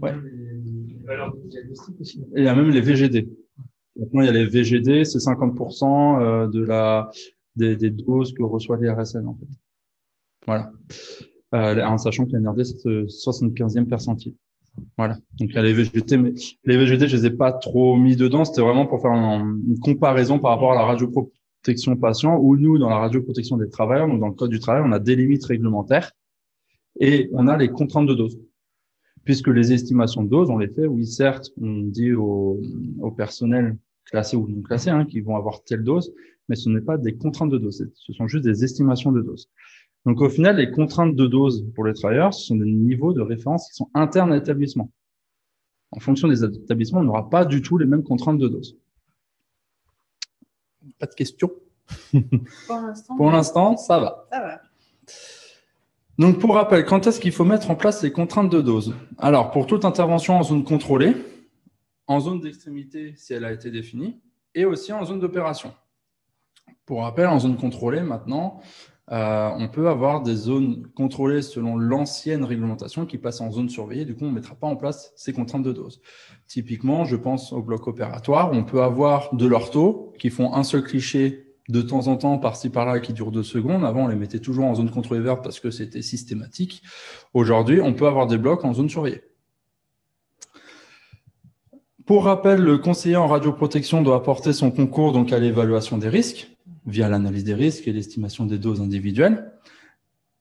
Ouais. 0.00 0.12
Et 2.34 2.40
il 2.40 2.44
y 2.44 2.48
a 2.48 2.54
même 2.54 2.70
les 2.70 2.80
VGD. 2.80 3.28
Maintenant, 4.00 4.22
il 4.22 4.26
y 4.26 4.28
a 4.30 4.32
les 4.32 4.46
VGD, 4.46 5.04
c'est 5.04 5.18
50% 5.18 6.22
euh, 6.22 6.48
de 6.48 6.64
la, 6.64 7.10
des, 7.54 7.76
des, 7.76 7.90
doses 7.90 8.32
que 8.32 8.42
reçoit 8.42 8.78
l'IRSN, 8.78 9.26
en 9.26 9.34
fait. 9.34 9.46
Voilà. 10.46 10.72
Euh, 11.54 11.84
en 11.84 11.98
sachant 11.98 12.24
que 12.24 12.34
NRD, 12.34 12.64
c'est 12.64 12.88
75e 12.88 13.84
percentile. 13.84 14.34
Voilà. 14.96 15.16
Donc, 15.38 15.50
il 15.50 15.54
y 15.54 15.58
a 15.58 15.62
les 15.62 15.74
VGT, 15.74 16.16
mais 16.16 16.32
les 16.64 16.78
VGD, 16.78 17.08
je 17.08 17.16
les 17.18 17.26
ai 17.26 17.30
pas 17.30 17.52
trop 17.52 17.96
mis 17.96 18.16
dedans. 18.16 18.46
C'était 18.46 18.62
vraiment 18.62 18.86
pour 18.86 19.02
faire 19.02 19.12
une 19.12 19.78
comparaison 19.80 20.38
par 20.38 20.52
rapport 20.52 20.72
à 20.72 20.76
la 20.76 20.84
radioprotection 20.84 21.96
patient, 21.96 22.38
où 22.38 22.56
nous, 22.56 22.78
dans 22.78 22.88
la 22.88 22.98
radioprotection 22.98 23.58
des 23.58 23.68
travailleurs, 23.68 24.08
donc 24.08 24.20
dans 24.20 24.28
le 24.28 24.34
code 24.34 24.50
du 24.50 24.60
travail, 24.60 24.82
on 24.82 24.92
a 24.92 24.98
des 24.98 25.14
limites 25.14 25.44
réglementaires 25.44 26.12
et 26.98 27.28
on 27.34 27.48
a 27.48 27.56
les 27.58 27.68
contraintes 27.68 28.06
de 28.06 28.14
dose 28.14 28.38
puisque 29.24 29.48
les 29.48 29.72
estimations 29.72 30.22
de 30.22 30.30
dose, 30.30 30.48
on 30.48 30.56
les 30.56 30.68
fait, 30.68 30.86
oui, 30.86 31.06
certes, 31.06 31.50
on 31.60 31.82
dit 31.82 32.14
au, 32.14 32.58
au 33.00 33.10
personnel 33.10 33.76
classé 34.10 34.36
ou 34.36 34.48
non 34.48 34.62
classé 34.62 34.90
hein, 34.90 35.04
qui 35.04 35.20
vont 35.20 35.36
avoir 35.36 35.62
telle 35.64 35.82
dose, 35.82 36.12
mais 36.48 36.56
ce 36.56 36.68
n'est 36.68 36.80
pas 36.80 36.98
des 36.98 37.16
contraintes 37.16 37.50
de 37.50 37.58
dose, 37.58 37.88
ce 37.94 38.12
sont 38.12 38.26
juste 38.26 38.44
des 38.44 38.64
estimations 38.64 39.12
de 39.12 39.22
dose. 39.22 39.48
Donc 40.06 40.20
au 40.20 40.28
final, 40.28 40.56
les 40.56 40.70
contraintes 40.70 41.14
de 41.14 41.26
dose 41.26 41.66
pour 41.74 41.84
les 41.84 41.94
travailleurs, 41.94 42.34
ce 42.34 42.46
sont 42.46 42.56
des 42.56 42.70
niveaux 42.70 43.12
de 43.12 43.20
référence 43.20 43.68
qui 43.68 43.74
sont 43.76 43.90
internes 43.94 44.32
à 44.32 44.36
l'établissement. 44.36 44.90
En 45.92 46.00
fonction 46.00 46.28
des 46.28 46.44
établissements, 46.44 47.00
on 47.00 47.04
n'aura 47.04 47.28
pas 47.28 47.44
du 47.44 47.62
tout 47.62 47.76
les 47.76 47.86
mêmes 47.86 48.04
contraintes 48.04 48.38
de 48.38 48.48
dose. 48.48 48.78
Pas 50.98 51.06
de 51.06 51.14
questions? 51.14 51.50
Pour 53.16 53.30
l'instant, 53.30 53.76
ça 53.76 53.98
va. 53.98 54.26
Ça 54.30 54.40
va. 54.40 54.60
Donc, 56.18 56.38
pour 56.38 56.54
rappel, 56.54 56.84
quand 56.84 57.06
est-ce 57.06 57.18
qu'il 57.18 57.32
faut 57.32 57.46
mettre 57.46 57.70
en 57.70 57.74
place 57.74 58.02
les 58.02 58.12
contraintes 58.12 58.50
de 58.50 58.60
dose? 58.60 58.94
Alors, 59.16 59.50
pour 59.52 59.66
toute 59.66 59.86
intervention 59.86 60.36
en 60.36 60.42
zone 60.42 60.64
contrôlée, 60.64 61.16
en 62.10 62.18
zone 62.18 62.40
d'extrémité 62.40 63.14
si 63.14 63.34
elle 63.34 63.44
a 63.44 63.52
été 63.52 63.70
définie, 63.70 64.20
et 64.56 64.64
aussi 64.64 64.92
en 64.92 65.04
zone 65.04 65.20
d'opération. 65.20 65.72
Pour 66.84 67.02
rappel, 67.02 67.28
en 67.28 67.38
zone 67.38 67.56
contrôlée, 67.56 68.00
maintenant, 68.00 68.60
euh, 69.12 69.48
on 69.56 69.68
peut 69.68 69.88
avoir 69.88 70.20
des 70.20 70.34
zones 70.34 70.88
contrôlées 70.96 71.40
selon 71.40 71.76
l'ancienne 71.76 72.42
réglementation 72.42 73.06
qui 73.06 73.16
passe 73.16 73.40
en 73.40 73.52
zone 73.52 73.68
surveillée. 73.68 74.04
Du 74.04 74.16
coup, 74.16 74.24
on 74.24 74.30
ne 74.30 74.34
mettra 74.34 74.56
pas 74.56 74.66
en 74.66 74.74
place 74.74 75.12
ces 75.14 75.32
contraintes 75.32 75.62
de 75.62 75.72
dose. 75.72 76.00
Typiquement, 76.48 77.04
je 77.04 77.14
pense 77.14 77.52
au 77.52 77.62
bloc 77.62 77.86
opératoire. 77.86 78.50
On 78.52 78.64
peut 78.64 78.82
avoir 78.82 79.32
de 79.32 79.46
l'ortho 79.46 80.12
qui 80.18 80.30
font 80.30 80.52
un 80.52 80.64
seul 80.64 80.82
cliché 80.82 81.54
de 81.68 81.80
temps 81.80 82.08
en 82.08 82.16
temps, 82.16 82.38
par-ci 82.38 82.70
par-là, 82.70 82.98
qui 82.98 83.12
dure 83.12 83.30
deux 83.30 83.44
secondes. 83.44 83.84
Avant, 83.84 84.06
on 84.06 84.08
les 84.08 84.16
mettait 84.16 84.40
toujours 84.40 84.64
en 84.64 84.74
zone 84.74 84.90
contrôlée 84.90 85.20
verte 85.20 85.44
parce 85.44 85.60
que 85.60 85.70
c'était 85.70 86.02
systématique. 86.02 86.82
Aujourd'hui, 87.34 87.80
on 87.80 87.94
peut 87.94 88.08
avoir 88.08 88.26
des 88.26 88.36
blocs 88.36 88.64
en 88.64 88.74
zone 88.74 88.88
surveillée. 88.88 89.29
Pour 92.10 92.24
rappel, 92.24 92.60
le 92.60 92.76
conseiller 92.76 93.14
en 93.14 93.28
radioprotection 93.28 94.02
doit 94.02 94.16
apporter 94.16 94.52
son 94.52 94.72
concours 94.72 95.12
donc 95.12 95.32
à 95.32 95.38
l'évaluation 95.38 95.96
des 95.96 96.08
risques 96.08 96.50
via 96.84 97.08
l'analyse 97.08 97.44
des 97.44 97.54
risques 97.54 97.86
et 97.86 97.92
l'estimation 97.92 98.46
des 98.46 98.58
doses 98.58 98.80
individuelles. 98.80 99.52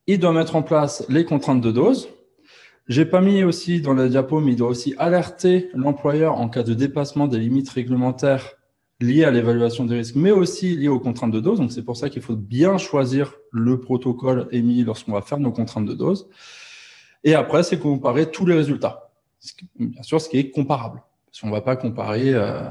Il 0.08 0.20
doit 0.20 0.34
mettre 0.34 0.56
en 0.56 0.64
place 0.64 1.06
les 1.10 1.26
contraintes 1.26 1.62
de 1.62 1.72
dose. 1.72 2.10
J'ai 2.88 3.06
pas 3.06 3.22
mis 3.22 3.44
aussi 3.44 3.82
dans 3.82 3.94
la 3.94 4.08
diapo, 4.08 4.40
mais 4.40 4.54
il 4.54 4.56
doit 4.56 4.70
aussi 4.70 4.96
alerter 4.98 5.70
l'employeur 5.76 6.42
en 6.42 6.50
cas 6.50 6.64
de 6.64 6.74
dépassement 6.74 7.28
des 7.28 7.38
limites 7.38 7.70
réglementaires 7.70 8.56
lié 9.00 9.24
à 9.24 9.30
l'évaluation 9.30 9.86
des 9.86 9.98
risques, 9.98 10.16
mais 10.16 10.32
aussi 10.32 10.76
lié 10.76 10.88
aux 10.88 11.00
contraintes 11.00 11.30
de 11.30 11.40
dose. 11.40 11.60
Donc, 11.60 11.72
c'est 11.72 11.86
pour 11.86 11.98
ça 11.98 12.10
qu'il 12.10 12.24
faut 12.24 12.36
bien 12.36 12.80
choisir 12.80 13.36
le 13.52 13.80
protocole 13.80 14.48
émis 14.52 14.84
lorsqu'on 14.84 15.12
va 15.12 15.22
faire 15.22 15.38
nos 15.38 15.52
contraintes 15.52 15.86
de 15.86 15.94
dose. 15.94 16.30
Et 17.24 17.36
après, 17.36 17.62
c'est 17.62 17.78
comparer 17.78 18.32
tous 18.32 18.48
les 18.48 18.56
résultats. 18.56 19.12
Bien 19.78 20.02
sûr, 20.02 20.20
ce 20.20 20.30
qui 20.30 20.40
est 20.40 20.50
comparable. 20.50 21.04
Parce 21.32 21.42
qu'on 21.42 21.48
ne 21.48 21.52
va 21.52 21.62
pas 21.62 21.76
comparer 21.76 22.34
euh, 22.34 22.62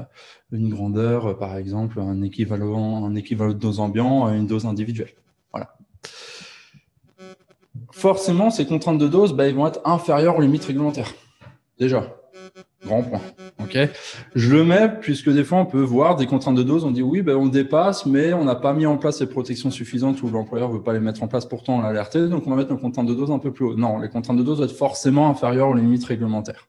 une 0.51 0.69
grandeur, 0.69 1.37
par 1.37 1.55
exemple, 1.57 1.99
un 1.99 2.21
équivalent, 2.21 3.05
un 3.05 3.15
équivalent 3.15 3.53
de 3.53 3.57
dose 3.57 3.79
ambiant 3.79 4.25
à 4.25 4.35
une 4.35 4.47
dose 4.47 4.65
individuelle. 4.65 5.13
Voilà. 5.51 5.75
Forcément, 7.91 8.49
ces 8.49 8.65
contraintes 8.65 8.97
de 8.97 9.07
dose, 9.07 9.33
bah, 9.33 9.49
vont 9.51 9.67
être 9.67 9.81
inférieures 9.85 10.37
aux 10.37 10.41
limites 10.41 10.65
réglementaires. 10.65 11.13
Déjà. 11.77 12.15
Grand 12.85 13.03
point. 13.03 13.21
Je 14.35 14.55
le 14.55 14.63
mets 14.63 14.89
puisque 15.01 15.29
des 15.29 15.43
fois 15.43 15.59
on 15.59 15.65
peut 15.65 15.81
voir 15.81 16.15
des 16.15 16.25
contraintes 16.25 16.55
de 16.55 16.63
dose. 16.63 16.85
On 16.85 16.91
dit 16.91 17.03
oui, 17.03 17.21
ben 17.21 17.35
on 17.35 17.47
dépasse, 17.47 18.05
mais 18.05 18.33
on 18.33 18.45
n'a 18.45 18.55
pas 18.55 18.73
mis 18.73 18.85
en 18.85 18.97
place 18.97 19.19
les 19.19 19.27
protections 19.27 19.69
suffisantes 19.69 20.21
ou 20.23 20.29
l'employeur 20.29 20.71
veut 20.71 20.81
pas 20.81 20.93
les 20.93 20.99
mettre 20.99 21.21
en 21.23 21.27
place. 21.27 21.45
Pourtant, 21.45 21.77
on 21.77 21.81
alerté, 21.81 22.27
donc 22.27 22.47
on 22.47 22.49
va 22.49 22.55
mettre 22.55 22.71
nos 22.71 22.77
contraintes 22.77 23.07
de 23.07 23.13
dose 23.13 23.31
un 23.31 23.39
peu 23.39 23.51
plus 23.51 23.65
haut. 23.65 23.75
Non, 23.75 23.99
les 23.99 24.09
contraintes 24.09 24.37
de 24.37 24.43
dose 24.43 24.57
doivent 24.57 24.69
être 24.69 24.75
forcément 24.75 25.29
inférieures 25.29 25.69
aux 25.69 25.75
limites 25.75 26.05
réglementaires. 26.05 26.67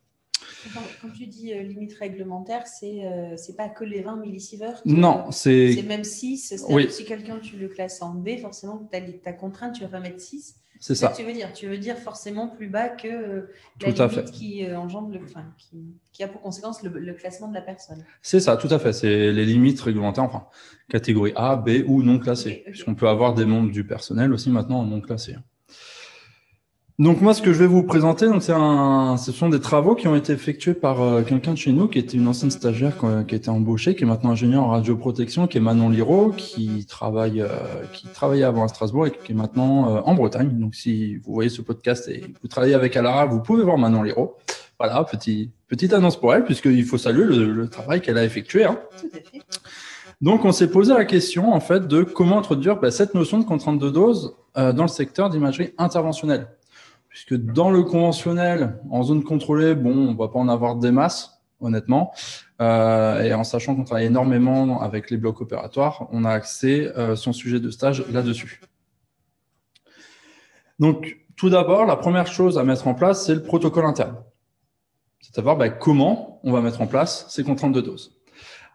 Quand 1.01 1.09
tu 1.17 1.27
dis 1.27 1.53
euh, 1.53 1.63
limite 1.63 1.95
réglementaire, 1.95 2.67
c'est 2.67 3.05
euh, 3.07 3.37
c'est 3.37 3.57
pas 3.57 3.69
que 3.69 3.85
les 3.85 4.03
20 4.03 4.17
millisieverts 4.17 4.81
Non, 4.85 5.31
c'est. 5.31 5.73
C'est 5.73 5.83
même 5.83 6.05
6. 6.05 6.65
Oui. 6.69 6.91
Si 6.91 7.05
quelqu'un 7.05 7.39
tu 7.39 7.57
le 7.57 7.69
classes 7.69 8.03
en 8.03 8.15
B, 8.15 8.39
forcément, 8.41 8.87
tu 8.91 8.97
as 8.97 9.01
ta 9.23 9.33
contrainte, 9.33 9.75
tu 9.77 9.83
vas 9.83 9.89
pas 9.89 10.01
mettre 10.01 10.21
6. 10.21 10.57
C'est 10.83 10.95
ça. 10.95 11.09
que 11.09 11.17
tu 11.19 11.25
veux 11.25 11.33
dire. 11.35 11.53
Tu 11.53 11.67
veux 11.67 11.77
dire 11.77 11.99
forcément 11.99 12.49
plus 12.49 12.69
bas 12.69 12.89
que 12.89 13.07
euh, 13.07 13.51
Tout 13.79 13.91
la 13.97 14.05
à 14.05 14.09
limite 14.09 14.29
fait. 14.29 14.33
qui 14.33 14.65
euh, 14.65 14.79
engendre 14.79 15.11
le, 15.11 15.21
enfin, 15.23 15.45
qui, 15.59 15.95
qui 16.13 16.23
a 16.23 16.29
pour 16.29 16.41
conséquence 16.41 16.83
le, 16.83 16.89
le 16.99 17.13
classement 17.13 17.49
de 17.49 17.55
la 17.55 17.61
personne. 17.61 18.03
C'est 18.23 18.41
ça, 18.41 18.57
tout 18.57 18.69
à 18.71 18.79
fait. 18.79 18.95
C'est 18.95 19.31
les 19.31 19.45
limites 19.45 19.79
réglementaires, 19.81 20.25
enfin, 20.25 20.47
catégorie 20.89 21.33
A, 21.37 21.57
B 21.57 21.85
ou 21.87 22.03
non 22.03 22.17
ok. 22.17 22.63
Puisqu'on 22.71 22.95
peut 22.95 23.09
avoir 23.09 23.35
des 23.35 23.45
membres 23.45 23.71
du 23.71 23.85
personnel 23.85 24.33
aussi 24.33 24.49
maintenant 24.49 24.83
non 24.85 25.03
classés. 25.03 25.37
Donc 27.01 27.23
moi, 27.23 27.33
ce 27.33 27.41
que 27.41 27.55
je 27.55 27.59
vais 27.59 27.67
vous 27.67 27.83
présenter, 27.83 28.27
donc 28.27 28.43
c'est 28.43 28.53
un, 28.55 29.17
ce 29.17 29.33
sont 29.33 29.49
des 29.49 29.59
travaux 29.59 29.95
qui 29.95 30.07
ont 30.07 30.15
été 30.15 30.35
effectués 30.35 30.75
par 30.75 31.01
euh, 31.01 31.23
quelqu'un 31.23 31.53
de 31.53 31.57
chez 31.57 31.73
nous 31.73 31.89
qui 31.89 31.99
était 31.99 32.19
une 32.19 32.29
ancienne 32.29 32.51
stagiaire 32.51 32.99
qui, 33.27 33.35
a 33.35 33.39
été 33.39 33.49
embauchée, 33.49 33.95
qui 33.95 34.05
est 34.05 34.07
maintenant 34.07 34.33
ingénieur 34.33 34.65
en 34.65 34.69
radioprotection, 34.69 35.47
qui 35.47 35.57
est 35.57 35.63
Manon 35.63 35.89
Liro, 35.89 36.31
qui 36.37 36.85
travaille, 36.85 37.41
euh, 37.41 37.49
qui 37.95 38.07
travaillait 38.09 38.45
avant 38.45 38.65
à 38.65 38.69
Strasbourg 38.69 39.07
et 39.07 39.13
qui 39.13 39.33
est 39.33 39.35
maintenant 39.35 39.97
euh, 39.97 40.01
en 40.05 40.15
Bretagne. 40.15 40.51
Donc 40.59 40.75
si 40.75 41.17
vous 41.17 41.33
voyez 41.33 41.49
ce 41.49 41.63
podcast 41.63 42.07
et 42.11 42.21
que 42.21 42.39
vous 42.43 42.49
travaillez 42.49 42.75
avec 42.75 42.95
Alara, 42.99 43.25
vous 43.25 43.41
pouvez 43.41 43.65
voir 43.65 43.79
Manon 43.79 44.03
Liro. 44.03 44.37
Voilà, 44.79 45.03
petit, 45.05 45.51
petite 45.69 45.95
annonce 45.95 46.21
pour 46.21 46.35
elle, 46.35 46.45
puisqu'il 46.45 46.85
faut 46.85 46.99
saluer 46.99 47.25
le, 47.25 47.51
le 47.51 47.69
travail 47.69 48.03
qu'elle 48.03 48.19
a 48.19 48.25
effectué. 48.25 48.67
Hein. 48.67 48.79
Tout 49.01 49.09
à 49.15 49.17
fait. 49.17 49.41
Donc, 50.21 50.45
on 50.45 50.53
s'est 50.53 50.71
posé 50.71 50.93
la 50.93 51.07
question, 51.07 51.55
en 51.55 51.61
fait, 51.61 51.89
de 51.89 52.03
comment 52.03 52.39
introduire 52.39 52.79
bah, 52.79 52.91
cette 52.91 53.15
notion 53.15 53.39
de 53.39 53.45
contrainte 53.45 53.79
de 53.79 53.89
dose 53.89 54.35
euh, 54.59 54.75
dans 54.75 54.83
le 54.83 54.89
secteur 54.89 55.31
d'imagerie 55.31 55.73
interventionnelle. 55.79 56.49
Puisque 57.11 57.35
dans 57.35 57.71
le 57.71 57.83
conventionnel, 57.83 58.79
en 58.89 59.03
zone 59.03 59.25
contrôlée, 59.25 59.75
bon, 59.75 59.91
on 60.09 60.15
va 60.15 60.29
pas 60.29 60.39
en 60.39 60.49
avoir 60.49 60.77
des 60.77 60.93
masses, 60.93 61.43
honnêtement. 61.61 62.15
Euh, 62.61 63.23
et 63.23 63.35
en 63.35 63.43
sachant 63.43 63.75
qu'on 63.75 63.85
travaille 63.85 64.07
énormément 64.07 64.81
avec 64.81 65.11
les 65.11 65.17
blocs 65.17 65.41
opératoires, 65.41 66.09
on 66.13 66.25
a 66.25 66.31
axé 66.31 66.91
euh, 66.97 67.17
son 67.17 67.33
sujet 67.33 67.59
de 67.59 67.69
stage 67.71 68.05
là-dessus. 68.13 68.61
Donc, 70.79 71.19
tout 71.37 71.51
d'abord, 71.51 71.85
la 71.85 71.97
première 71.97 72.29
chose 72.29 72.59
à 72.59 72.65
mettre 72.65 72.87
en 72.87 72.95
place, 72.95 73.27
c'est 73.27 73.35
le 73.35 73.43
protocole 73.43 73.87
interne. 73.87 74.17
C'est 75.21 75.33
à 75.33 75.37
savoir 75.37 75.57
bah, 75.57 75.69
comment 75.69 76.41
on 76.45 76.53
va 76.53 76.61
mettre 76.61 76.81
en 76.81 76.87
place 76.87 77.27
ces 77.29 77.43
contraintes 77.43 77.73
de 77.73 77.81
dose. 77.81 78.20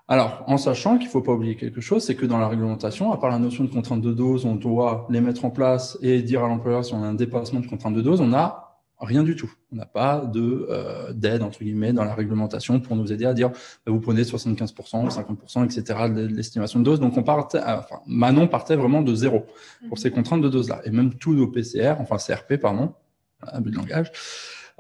Alors, 0.08 0.44
en 0.46 0.58
sachant 0.58 0.98
qu'il 0.98 1.08
ne 1.08 1.12
faut 1.12 1.22
pas 1.22 1.32
oublier 1.32 1.56
quelque 1.56 1.82
chose, 1.82 2.04
c'est 2.04 2.16
que 2.16 2.28
dans 2.28 2.38
la 2.38 2.48
réglementation, 2.48 3.12
à 3.12 3.18
part 3.18 3.32
la 3.32 3.40
notion 3.40 3.64
de 3.64 3.72
contrainte 3.72 4.02
de 4.02 4.14
dose, 4.14 4.46
on 4.46 4.56
doit 4.56 5.08
les 5.10 5.20
mettre 5.20 5.46
en 5.46 5.50
place 5.50 5.98
et 6.02 6.22
dire 6.22 6.44
à 6.44 6.48
l'employeur 6.48 6.86
si 6.86 6.94
on 6.94 7.04
a 7.04 7.08
un 7.08 7.16
dépassement 7.16 7.60
de 7.60 7.66
contrainte 7.66 7.96
de 7.96 8.02
dose, 8.02 8.22
on 8.22 8.28
n'a 8.28 8.66
rien 9.00 9.24
du 9.24 9.36
tout. 9.36 9.52
On 9.72 9.76
n'a 9.76 9.86
pas 9.86 10.20
de 10.20 10.68
euh, 10.70 11.12
d'aide 11.12 11.42
entre 11.42 11.64
guillemets 11.64 11.92
dans 11.92 12.04
la 12.04 12.14
réglementation 12.14 12.80
pour 12.80 12.96
nous 12.96 13.12
aider 13.12 13.26
à 13.26 13.34
dire 13.34 13.50
bah, 13.50 13.92
vous 13.92 14.00
prenez 14.00 14.22
75%, 14.24 14.74
50%, 15.10 15.66
etc. 15.66 16.00
de 16.14 16.28
l'estimation 16.28 16.80
de 16.80 16.86
dose. 16.86 17.00
Donc 17.00 17.18
on 17.18 17.24
partait, 17.24 17.58
euh, 17.58 17.80
enfin 17.80 18.02
Manon 18.08 18.48
partait 18.48 18.76
vraiment 18.76 19.02
de 19.02 19.14
zéro 19.14 19.46
pour 19.90 19.98
ces 19.98 20.12
contraintes 20.12 20.42
de 20.42 20.50
dose 20.50 20.70
là. 20.70 20.82
Et 20.86 20.92
même 20.92 21.14
tous 21.16 21.34
nos 21.34 21.48
PCR, 21.48 21.96
enfin 22.00 22.18
CRP 22.18 22.58
pardon, 22.58 22.94
abus 23.42 23.72
de 23.72 23.76
langage, 23.76 24.12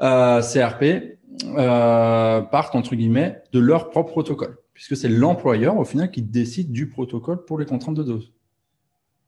euh, 0.01 0.41
CRP 0.41 1.17
euh, 1.57 2.41
partent 2.41 2.75
entre 2.75 2.95
guillemets 2.95 3.43
de 3.51 3.59
leur 3.59 3.89
propre 3.89 4.11
protocole 4.11 4.57
puisque 4.75 4.95
c'est 4.95 5.09
l'employeur 5.09 5.77
au 5.77 5.85
final 5.85 6.11
qui 6.11 6.21
décide 6.21 6.71
du 6.71 6.89
protocole 6.89 7.45
pour 7.45 7.57
les 7.57 7.65
contraintes 7.65 7.95
de 7.95 8.03
dose. 8.03 8.33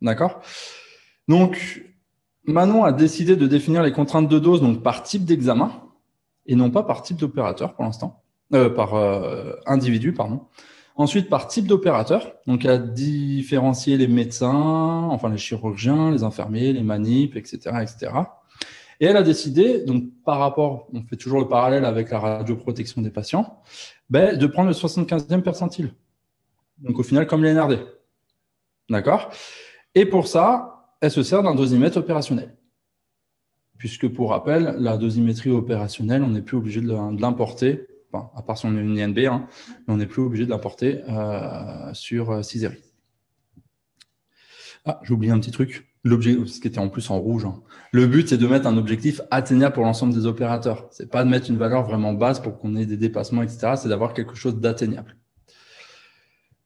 D'accord? 0.02 0.42
Donc, 1.28 1.84
Manon 2.44 2.84
a 2.84 2.92
décidé 2.92 3.36
de 3.36 3.48
définir 3.48 3.82
les 3.82 3.94
contraintes 3.94 4.28
de 4.28 4.40
dose 4.40 4.62
donc 4.62 4.84
par 4.84 5.04
type 5.04 5.24
d'examen 5.24 5.72
et 6.46 6.56
non 6.56 6.70
pas 6.70 6.84
par 6.84 7.02
type 7.02 7.18
d'opérateur 7.18 7.74
pour 7.74 7.86
l'instant, 7.86 8.24
euh, 8.54 8.70
par 8.70 8.96
euh, 8.96 9.54
individu, 9.66 10.14
pardon. 10.14 10.42
Ensuite, 10.96 11.30
par 11.30 11.48
type 11.48 11.68
d'opérateur, 11.68 12.34
donc 12.46 12.66
elle 12.66 12.72
a 12.72 12.78
différencié 12.78 13.98
les 13.98 14.08
médecins, 14.08 15.08
enfin 15.12 15.30
les 15.30 15.38
chirurgiens, 15.38 16.12
les 16.12 16.24
infirmiers, 16.24 16.74
les 16.74 16.84
manips, 16.84 17.36
etc., 17.36 17.58
etc. 17.82 18.12
Et 19.00 19.06
elle 19.06 19.18
a 19.18 19.24
décidé, 19.24 19.84
donc 19.84 20.06
par 20.26 20.40
rapport, 20.40 20.88
on 20.94 21.04
fait 21.04 21.18
toujours 21.18 21.40
le 21.40 21.48
parallèle 21.48 21.86
avec 21.86 22.10
la 22.10 22.20
radioprotection 22.20 23.02
des 23.02 23.12
patients, 23.12 23.62
ben, 24.10 24.38
de 24.38 24.48
prendre 24.48 24.70
le 24.70 24.74
75e 24.74 25.42
percentile. 25.42 25.94
Donc 26.80 26.98
au 27.00 27.04
final, 27.04 27.28
comme 27.28 27.44
les 27.44 27.54
NRD. 27.54 27.80
D'accord? 28.90 29.30
Et 29.94 30.06
pour 30.06 30.28
ça, 30.28 30.96
elle 31.02 31.12
se 31.12 31.24
sert 31.24 31.44
d'un 31.44 31.56
dosimètre 31.56 31.98
opérationnel. 31.98 32.56
Puisque 33.78 34.08
pour 34.08 34.32
rappel, 34.32 34.76
la 34.80 34.98
dosimétrie 34.98 35.52
opérationnelle, 35.52 36.24
on 36.24 36.30
n'est 36.30 36.42
plus 36.42 36.58
obligé 36.58 36.82
de 36.82 37.22
l'importer, 37.22 37.86
enfin, 38.12 38.32
à 38.36 38.42
part 38.42 38.58
si 38.58 38.66
on 38.66 38.76
est 38.76 38.82
une 38.82 38.98
INB, 38.98 39.20
hein, 39.20 39.48
mais 39.88 39.94
on 39.94 39.98
n'est 39.98 40.08
plus 40.08 40.24
obligé 40.24 40.46
de 40.46 40.50
l'importer 40.50 41.04
euh, 41.08 41.94
sur 41.94 42.32
euh, 42.32 42.42
Ciseri. 42.42 42.87
Ah, 44.88 45.02
j'ai 45.04 45.14
oublié 45.14 45.34
un 45.34 45.40
petit 45.40 45.52
truc. 45.52 45.86
L'objet, 46.06 46.38
ce 46.46 46.62
qui 46.62 46.68
était 46.68 46.80
en 46.80 46.88
plus 46.88 47.10
en 47.10 47.20
rouge. 47.20 47.44
Hein. 47.44 47.62
Le 47.92 48.08
but, 48.08 48.30
c'est 48.30 48.38
de 48.38 48.48
mettre 48.48 48.68
un 48.68 48.78
objectif 48.78 49.20
atteignable 49.32 49.74
pour 49.74 49.84
l'ensemble 49.84 50.14
des 50.14 50.26
opérateurs. 50.26 50.88
C'est 50.92 51.12
pas 51.12 51.26
de 51.26 51.30
mettre 51.30 51.50
une 51.50 51.58
valeur 51.58 51.84
vraiment 51.84 52.14
basse 52.14 52.40
pour 52.40 52.58
qu'on 52.58 52.78
ait 52.78 52.86
des 52.86 52.96
dépassements, 52.96 53.44
etc. 53.44 53.74
C'est 53.76 53.90
d'avoir 53.90 54.14
quelque 54.14 54.36
chose 54.36 54.56
d'atteignable. 54.56 55.18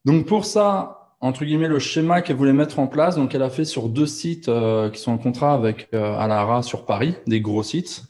Donc 0.06 0.28
pour 0.28 0.46
ça, 0.46 1.16
entre 1.20 1.46
guillemets, 1.46 1.68
le 1.68 1.80
schéma 1.80 2.22
qu'elle 2.22 2.36
voulait 2.36 2.54
mettre 2.54 2.78
en 2.78 2.86
place, 2.86 3.16
donc 3.16 3.34
elle 3.34 3.42
a 3.42 3.50
fait 3.50 3.66
sur 3.66 3.90
deux 3.90 4.06
sites 4.06 4.50
euh, 4.50 4.92
qui 4.92 5.00
sont 5.00 5.12
en 5.12 5.18
contrat 5.18 5.54
avec 5.54 5.90
euh, 5.94 6.16
Alara 6.18 6.62
sur 6.62 6.86
Paris, 6.86 7.16
des 7.26 7.42
gros 7.42 7.64
sites 7.64 8.04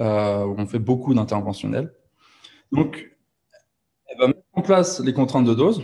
euh, 0.00 0.44
où 0.44 0.56
on 0.58 0.66
fait 0.66 0.78
beaucoup 0.78 1.14
d'interventionnels. 1.14 1.94
Donc, 2.70 3.16
elle 4.06 4.18
va 4.18 4.26
mettre 4.28 4.40
en 4.52 4.62
place 4.62 5.00
les 5.00 5.14
contraintes 5.14 5.46
de 5.46 5.54
dose. 5.54 5.82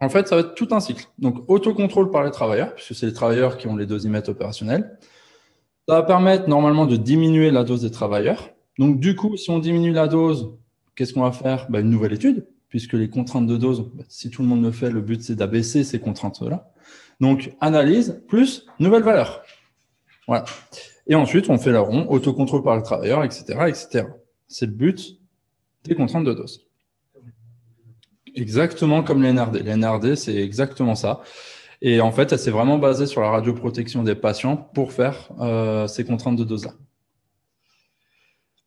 En 0.00 0.08
fait, 0.08 0.26
ça 0.28 0.36
va 0.36 0.42
être 0.42 0.54
tout 0.54 0.68
un 0.70 0.80
cycle. 0.80 1.06
Donc, 1.18 1.44
autocontrôle 1.48 2.10
par 2.10 2.24
les 2.24 2.30
travailleurs, 2.30 2.74
puisque 2.74 2.94
c'est 2.94 3.06
les 3.06 3.12
travailleurs 3.12 3.58
qui 3.58 3.66
ont 3.66 3.76
les 3.76 3.86
dosimètres 3.86 4.30
opérationnels. 4.30 4.98
Ça 5.86 5.96
va 5.96 6.02
permettre 6.02 6.48
normalement 6.48 6.86
de 6.86 6.96
diminuer 6.96 7.50
la 7.50 7.64
dose 7.64 7.82
des 7.82 7.90
travailleurs. 7.90 8.50
Donc, 8.78 8.98
du 8.98 9.14
coup, 9.14 9.36
si 9.36 9.50
on 9.50 9.58
diminue 9.58 9.92
la 9.92 10.08
dose, 10.08 10.54
qu'est-ce 10.94 11.12
qu'on 11.12 11.22
va 11.22 11.32
faire? 11.32 11.66
Bah, 11.68 11.80
Une 11.80 11.90
nouvelle 11.90 12.14
étude, 12.14 12.46
puisque 12.68 12.94
les 12.94 13.10
contraintes 13.10 13.46
de 13.46 13.58
dose, 13.58 13.90
bah, 13.92 14.04
si 14.08 14.30
tout 14.30 14.40
le 14.40 14.48
monde 14.48 14.62
le 14.62 14.70
fait, 14.72 14.90
le 14.90 15.02
but 15.02 15.22
c'est 15.22 15.34
d'abaisser 15.34 15.84
ces 15.84 16.00
contraintes-là. 16.00 16.72
Donc, 17.20 17.54
analyse 17.60 18.22
plus 18.26 18.66
nouvelle 18.78 19.02
valeur. 19.02 19.42
Voilà. 20.26 20.44
Et 21.06 21.14
ensuite, 21.14 21.50
on 21.50 21.58
fait 21.58 21.72
la 21.72 21.80
ronde, 21.80 22.06
autocontrôle 22.08 22.62
par 22.62 22.76
le 22.76 22.82
travailleur, 22.82 23.22
etc., 23.24 23.44
etc. 23.66 24.06
C'est 24.48 24.66
le 24.66 24.72
but 24.72 25.18
des 25.84 25.94
contraintes 25.94 26.24
de 26.24 26.32
dose. 26.32 26.69
Exactement 28.34 29.02
comme 29.02 29.22
les 29.22 29.32
NRD. 29.32 29.62
Les 29.62 29.76
NRD, 29.76 30.14
c'est 30.14 30.36
exactement 30.36 30.94
ça. 30.94 31.20
Et 31.82 32.00
en 32.00 32.12
fait, 32.12 32.32
elle 32.32 32.38
s'est 32.38 32.50
vraiment 32.50 32.78
basée 32.78 33.06
sur 33.06 33.20
la 33.20 33.30
radioprotection 33.30 34.02
des 34.02 34.14
patients 34.14 34.56
pour 34.56 34.92
faire 34.92 35.30
euh, 35.40 35.86
ces 35.86 36.04
contraintes 36.04 36.36
de 36.36 36.44
dose-là. 36.44 36.72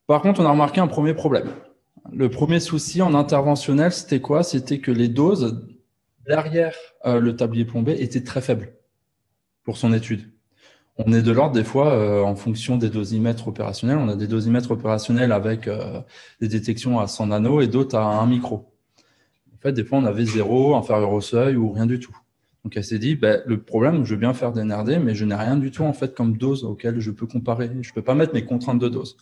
Par 0.08 0.22
contre, 0.22 0.42
on 0.42 0.46
a 0.46 0.52
remarqué 0.52 0.82
un 0.82 0.88
premier 0.88 1.14
problème. 1.14 1.50
Le 2.12 2.30
premier 2.30 2.60
souci 2.60 3.02
en 3.02 3.14
interventionnel, 3.14 3.92
c'était 3.92 4.20
quoi? 4.20 4.44
C'était 4.44 4.80
que 4.80 4.92
les 4.92 5.08
doses 5.08 5.66
derrière 6.28 6.76
euh, 7.06 7.20
le 7.20 7.36
tablier 7.36 7.66
plombé 7.66 7.94
étaient 8.02 8.24
très 8.24 8.42
faibles 8.42 8.74
pour 9.64 9.78
son 9.78 9.94
étude. 9.94 10.32
On 10.98 11.12
est 11.12 11.24
de 11.24 11.32
l'ordre 11.32 11.56
des 11.56 11.64
fois, 11.64 11.94
euh, 11.94 12.22
en 12.22 12.36
fonction 12.36 12.78
des 12.78 12.90
dosimètres 12.90 13.48
opérationnels, 13.48 13.98
on 13.98 14.10
a 14.10 14.16
des 14.16 14.28
dosimètres 14.28 14.72
opérationnels 14.72 15.32
avec 15.32 15.68
euh, 15.68 16.02
des 16.40 16.48
détections 16.48 17.00
à 17.00 17.08
100 17.08 17.28
nano 17.28 17.62
et 17.62 17.68
d'autres 17.68 17.98
à 17.98 18.04
1 18.04 18.28
micro. 18.28 18.73
Fait, 19.64 19.72
des 19.72 19.86
fois, 19.86 19.98
on 20.00 20.06
avait 20.06 20.26
zéro, 20.26 20.76
inférieur 20.76 21.14
au 21.14 21.22
seuil 21.22 21.56
ou 21.56 21.72
rien 21.72 21.86
du 21.86 21.98
tout. 21.98 22.16
Donc, 22.66 22.76
elle 22.76 22.84
s'est 22.84 23.00
dit, 23.00 23.16
ben, 23.16 23.42
le 23.46 23.62
problème, 23.62 24.04
je 24.04 24.14
veux 24.14 24.20
bien 24.20 24.34
faire 24.34 24.52
des 24.52 24.62
NRD, 24.62 25.00
mais 25.02 25.16
je 25.16 25.24
n'ai 25.24 25.36
rien 25.36 25.56
du 25.56 25.72
tout, 25.72 25.84
en 25.84 25.94
fait, 25.94 26.14
comme 26.14 26.36
dose 26.36 26.66
auquel 26.66 27.00
je 27.00 27.12
peux 27.12 27.28
comparer. 27.28 27.72
Je 27.82 27.90
ne 27.90 27.94
peux 27.94 28.02
pas 28.02 28.14
mettre 28.14 28.34
mes 28.34 28.44
contraintes 28.44 28.80
de 28.80 28.90
dose. 28.90 29.16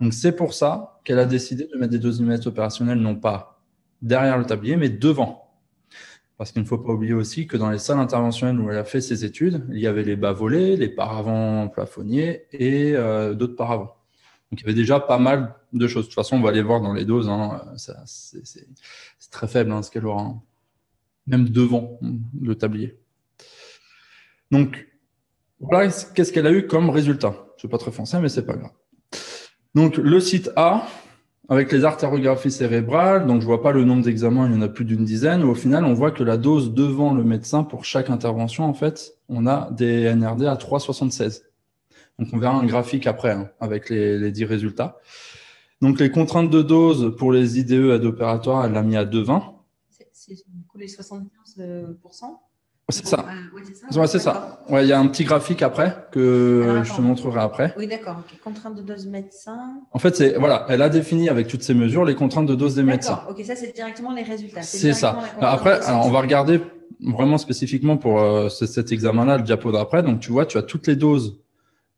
Donc, 0.00 0.14
c'est 0.14 0.30
pour 0.30 0.54
ça 0.54 1.00
qu'elle 1.02 1.18
a 1.18 1.24
décidé 1.24 1.68
de 1.72 1.76
mettre 1.76 1.90
des 1.90 1.98
dosimètres 1.98 2.46
opérationnels, 2.46 2.98
non 2.98 3.16
pas 3.16 3.60
derrière 4.00 4.38
le 4.38 4.46
tablier, 4.46 4.76
mais 4.76 4.90
devant. 4.90 5.50
Parce 6.38 6.52
qu'il 6.52 6.62
ne 6.62 6.68
faut 6.68 6.78
pas 6.78 6.92
oublier 6.92 7.12
aussi 7.12 7.48
que 7.48 7.56
dans 7.56 7.68
les 7.68 7.78
salles 7.78 7.98
interventionnelles 7.98 8.60
où 8.60 8.70
elle 8.70 8.78
a 8.78 8.84
fait 8.84 9.00
ses 9.00 9.24
études, 9.24 9.66
il 9.70 9.80
y 9.80 9.88
avait 9.88 10.04
les 10.04 10.16
bas 10.16 10.32
volets, 10.32 10.76
les 10.76 10.88
paravents 10.88 11.66
plafonniers 11.68 12.44
et 12.52 12.92
euh, 12.94 13.34
d'autres 13.34 13.56
paravents. 13.56 13.96
Donc, 14.50 14.60
il 14.60 14.62
y 14.62 14.64
avait 14.64 14.74
déjà 14.74 14.98
pas 14.98 15.18
mal 15.18 15.54
de 15.72 15.86
choses. 15.86 16.04
De 16.04 16.08
toute 16.08 16.14
façon, 16.14 16.36
on 16.36 16.40
va 16.40 16.48
aller 16.48 16.62
voir 16.62 16.80
dans 16.80 16.92
les 16.92 17.04
doses. 17.04 17.28
Hein. 17.28 17.62
C'est 17.76 19.30
très 19.30 19.46
faible 19.46 19.70
hein, 19.70 19.82
ce 19.82 19.90
qu'elle 19.90 20.06
aura. 20.06 20.22
Hein. 20.22 20.42
Même 21.26 21.48
devant 21.48 22.00
le 22.40 22.54
tablier. 22.56 22.98
Donc, 24.50 24.88
voilà 25.60 25.88
qu'est-ce 26.14 26.32
qu'elle 26.32 26.46
a 26.46 26.52
eu 26.52 26.66
comme 26.66 26.90
résultat. 26.90 27.34
Je 27.58 27.66
ne 27.66 27.70
pas 27.70 27.78
très 27.78 27.92
français, 27.92 28.20
mais 28.20 28.28
c'est 28.28 28.46
pas 28.46 28.56
grave. 28.56 28.72
Donc, 29.76 29.98
le 29.98 30.18
site 30.18 30.50
A, 30.56 30.84
avec 31.48 31.70
les 31.70 31.84
artériographies 31.84 32.50
cérébrales, 32.50 33.26
donc 33.26 33.40
je 33.40 33.46
vois 33.46 33.62
pas 33.62 33.72
le 33.72 33.84
nombre 33.84 34.02
d'examens, 34.02 34.46
il 34.46 34.54
y 34.54 34.56
en 34.56 34.62
a 34.62 34.68
plus 34.68 34.84
d'une 34.84 35.04
dizaine. 35.04 35.42
Au 35.42 35.54
final, 35.54 35.84
on 35.84 35.94
voit 35.94 36.10
que 36.10 36.24
la 36.24 36.36
dose 36.36 36.74
devant 36.74 37.12
le 37.12 37.22
médecin 37.22 37.62
pour 37.62 37.84
chaque 37.84 38.10
intervention, 38.10 38.64
en 38.64 38.74
fait, 38.74 39.14
on 39.28 39.46
a 39.46 39.70
des 39.72 40.12
NRD 40.14 40.44
à 40.44 40.54
3,76. 40.54 41.42
Donc 42.20 42.28
on 42.32 42.38
verra 42.38 42.54
un 42.56 42.66
graphique 42.66 43.06
après 43.06 43.32
hein, 43.32 43.48
avec 43.60 43.88
les, 43.90 44.18
les 44.18 44.30
10 44.30 44.44
résultats. 44.44 44.98
Donc, 45.80 45.98
les 45.98 46.10
contraintes 46.10 46.50
de 46.50 46.60
dose 46.60 47.16
pour 47.16 47.32
les 47.32 47.58
IDE 47.58 47.72
aide 47.94 48.04
opératoire, 48.04 48.66
elle 48.66 48.72
l'a 48.72 48.82
mis 48.82 48.98
à 48.98 49.06
2,20. 49.06 49.40
C'est 50.12 50.34
du 50.34 50.66
coup 50.68 50.76
les 50.76 50.86
75%. 50.86 51.22
euh, 51.60 51.86
C'est 52.90 53.06
ça. 53.06 53.24
Ah, 53.26 53.32
ouais, 53.56 53.62
c'est 53.64 53.74
ça. 53.74 54.00
Ouais, 54.00 54.06
c'est 54.06 54.18
ça. 54.18 54.62
Ouais, 54.68 54.84
il 54.84 54.88
y 54.88 54.92
a 54.92 55.00
un 55.00 55.06
petit 55.06 55.24
graphique 55.24 55.62
après 55.62 55.96
que 56.12 56.66
Alors, 56.68 56.84
je 56.84 56.94
te 56.94 57.00
montrerai 57.00 57.40
après. 57.40 57.72
Oui, 57.78 57.86
d'accord. 57.86 58.16
ok. 58.18 58.38
Contrainte 58.44 58.74
de 58.76 58.82
dose 58.82 59.06
médecin. 59.06 59.80
En 59.92 59.98
fait, 59.98 60.14
c'est 60.14 60.34
voilà, 60.38 60.66
elle 60.68 60.82
a 60.82 60.90
défini 60.90 61.30
avec 61.30 61.48
toutes 61.48 61.62
ces 61.62 61.72
mesures 61.72 62.04
les 62.04 62.14
contraintes 62.14 62.46
de 62.46 62.54
dose 62.54 62.74
des 62.74 62.82
médecins. 62.82 63.22
Ok, 63.30 63.42
ça 63.42 63.56
c'est 63.56 63.74
directement 63.74 64.12
les 64.12 64.22
résultats. 64.22 64.60
C'est 64.60 64.92
ça. 64.92 65.12
contrainte 65.14 65.38
Après, 65.40 65.80
alors, 65.86 66.04
on 66.06 66.10
va 66.10 66.20
regarder 66.20 66.60
vraiment 67.00 67.38
spécifiquement 67.38 67.96
pour 67.96 68.20
euh, 68.20 68.50
ce- 68.50 68.66
cet 68.66 68.92
examen-là, 68.92 69.38
le 69.38 69.44
diapo 69.44 69.72
d'après. 69.72 70.02
Donc, 70.02 70.20
tu 70.20 70.30
vois, 70.30 70.44
tu 70.44 70.58
as 70.58 70.62
toutes 70.62 70.86
les 70.88 70.96
doses 70.96 71.38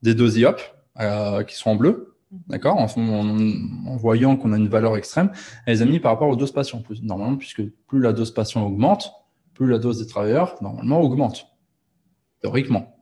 des 0.03 0.15
doses 0.15 0.37
IOP 0.37 0.57
euh, 1.01 1.43
qui 1.45 1.57
sont 1.57 1.71
en 1.71 1.77
bleu, 1.77 2.17
Mhm. 2.31 2.39
d'accord, 2.49 2.77
en, 2.79 2.87
en- 3.01 3.89
en 3.93 3.97
voyant 3.97 4.37
qu'on 4.37 4.53
a 4.53 4.57
une 4.57 4.69
valeur 4.69 4.97
extrême. 4.97 5.31
Elle 5.67 5.75
les 5.77 5.83
a 5.83 5.85
mis 5.85 6.01
par 6.01 6.13
rapport 6.13 6.29
aux 6.29 6.37
doses 6.37 6.53
patients. 6.53 6.81
Plus, 6.81 7.03
normalement, 7.03 7.37
puisque 7.37 7.63
plus 7.87 8.01
la 8.01 8.13
dose 8.13 8.33
patient 8.33 8.65
augmente, 8.67 9.13
plus 9.55 9.67
la 9.69 9.79
dose 9.79 9.99
des 9.99 10.07
travailleurs, 10.07 10.57
normalement, 10.63 11.01
augmente. 11.01 11.47
Théoriquement. 12.41 12.97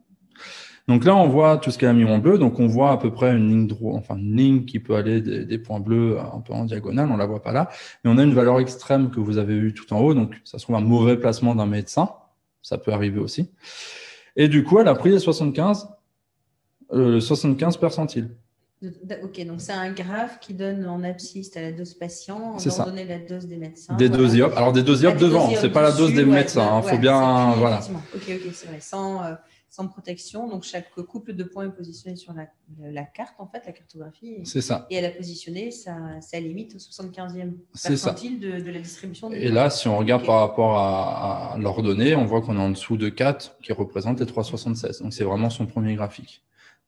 Donc 0.87 1.05
là, 1.05 1.15
on 1.15 1.27
voit 1.29 1.57
tout 1.57 1.71
ce 1.71 1.77
qu'elle 1.77 1.89
a 1.89 1.93
mis 1.93 2.03
en 2.03 2.17
bleu. 2.17 2.37
Donc, 2.37 2.59
on 2.59 2.67
voit 2.67 2.91
à 2.91 2.97
peu 2.97 3.11
près 3.11 3.31
une 3.35 3.47
ligne 3.47 3.67
droite, 3.67 3.95
enfin, 3.99 4.17
une 4.17 4.35
ligne 4.35 4.65
qui 4.65 4.79
peut 4.79 4.95
aller 4.95 5.21
des, 5.21 5.45
des 5.45 5.57
points 5.57 5.79
bleus 5.79 6.17
un 6.19 6.41
peu 6.41 6.53
en 6.53 6.65
diagonale. 6.65 7.09
On 7.11 7.17
la 7.17 7.25
voit 7.25 7.41
pas 7.41 7.53
là. 7.53 7.69
Mais 8.03 8.11
on 8.11 8.17
a 8.17 8.23
une 8.23 8.33
valeur 8.33 8.59
extrême 8.59 9.09
que 9.11 9.19
vous 9.19 9.37
avez 9.37 9.57
vue 9.57 9.73
tout 9.73 9.91
en 9.93 9.99
haut. 10.01 10.13
Donc, 10.13 10.41
ça 10.43 10.57
se 10.57 10.63
trouve 10.65 10.75
un 10.75 10.81
mauvais 10.81 11.17
placement 11.17 11.55
d'un 11.55 11.67
médecin. 11.67 12.09
Ça 12.61 12.77
peut 12.77 12.91
arriver 12.91 13.19
aussi. 13.19 13.51
Et 14.35 14.47
du 14.47 14.63
coup, 14.63 14.79
elle 14.79 14.87
a 14.87 14.95
pris 14.95 15.11
les 15.11 15.19
75, 15.19 15.87
euh, 16.93 17.19
75 17.19 17.77
percentiles. 17.77 18.29
De- 18.81 18.89
de- 19.03 19.23
Ok, 19.23 19.45
donc 19.45 19.61
c'est 19.61 19.73
un 19.73 19.91
graphe 19.91 20.39
qui 20.39 20.55
donne 20.55 20.87
en 20.87 21.03
abscisse 21.03 21.55
à 21.55 21.61
la 21.61 21.71
dose 21.71 21.93
patient, 21.93 22.57
ça. 22.57 22.83
donner 22.85 23.05
la 23.05 23.19
dose 23.19 23.45
des 23.45 23.57
médecins. 23.57 23.95
Des 23.95 24.07
voilà. 24.07 24.23
doses 24.23 24.35
IOP. 24.35 24.53
Alors, 24.57 24.73
des 24.73 24.81
doses 24.83 25.05
Ah, 25.05 25.11
des 25.11 25.19
devant. 25.19 25.49
C'est 25.55 25.69
pas 25.69 25.83
la 25.83 25.91
dose 25.91 26.13
des 26.13 26.23
ouais, 26.23 26.35
médecins. 26.37 26.67
hein. 26.67 26.81
ouais, 26.81 26.89
Faut 26.91 26.97
bien, 26.97 27.51
voilà. 27.53 27.79
Ok, 28.15 28.23
ok, 28.27 28.51
c'est 28.53 28.67
vrai. 28.67 28.79
Sans, 28.81 29.23
euh, 29.23 29.35
sans 29.69 29.85
protection, 29.87 30.49
donc 30.49 30.63
chaque 30.63 30.89
couple 30.95 31.33
de 31.33 31.43
points 31.43 31.67
est 31.67 31.71
positionné 31.71 32.15
sur 32.17 32.33
la, 32.33 32.47
la 32.91 33.03
carte, 33.03 33.35
en 33.37 33.45
fait, 33.45 33.61
la 33.67 33.71
cartographie. 33.71 34.37
Et, 34.39 34.45
C'est 34.45 34.61
ça. 34.61 34.87
et 34.89 34.95
elle 34.95 35.05
a 35.05 35.11
positionné 35.11 35.69
sa, 35.69 35.95
sa 36.19 36.39
limite 36.39 36.73
au 36.75 36.79
75e 36.79 37.53
C'est 37.75 37.95
ça. 37.97 38.09
percentile 38.13 38.39
de, 38.39 38.61
de 38.61 38.71
la 38.71 38.79
distribution. 38.79 39.29
des 39.29 39.37
Et 39.37 39.45
points. 39.45 39.53
là, 39.53 39.69
si 39.69 39.87
on 39.87 39.97
regarde 39.99 40.25
par 40.25 40.39
rapport 40.39 40.75
à, 40.79 41.53
à 41.53 41.57
leurs 41.59 41.83
données, 41.83 42.15
on 42.15 42.25
voit 42.25 42.41
qu'on 42.41 42.57
est 42.57 42.59
en 42.61 42.71
dessous 42.71 42.97
de 42.97 43.09
4 43.09 43.57
qui 43.61 43.71
représente 43.73 44.19
les 44.19 44.25
3,76. 44.25 45.03
Donc, 45.03 45.13
c'est 45.13 45.23
vraiment 45.23 45.51
son 45.51 45.67
premier 45.67 45.93
graphique. 45.93 46.41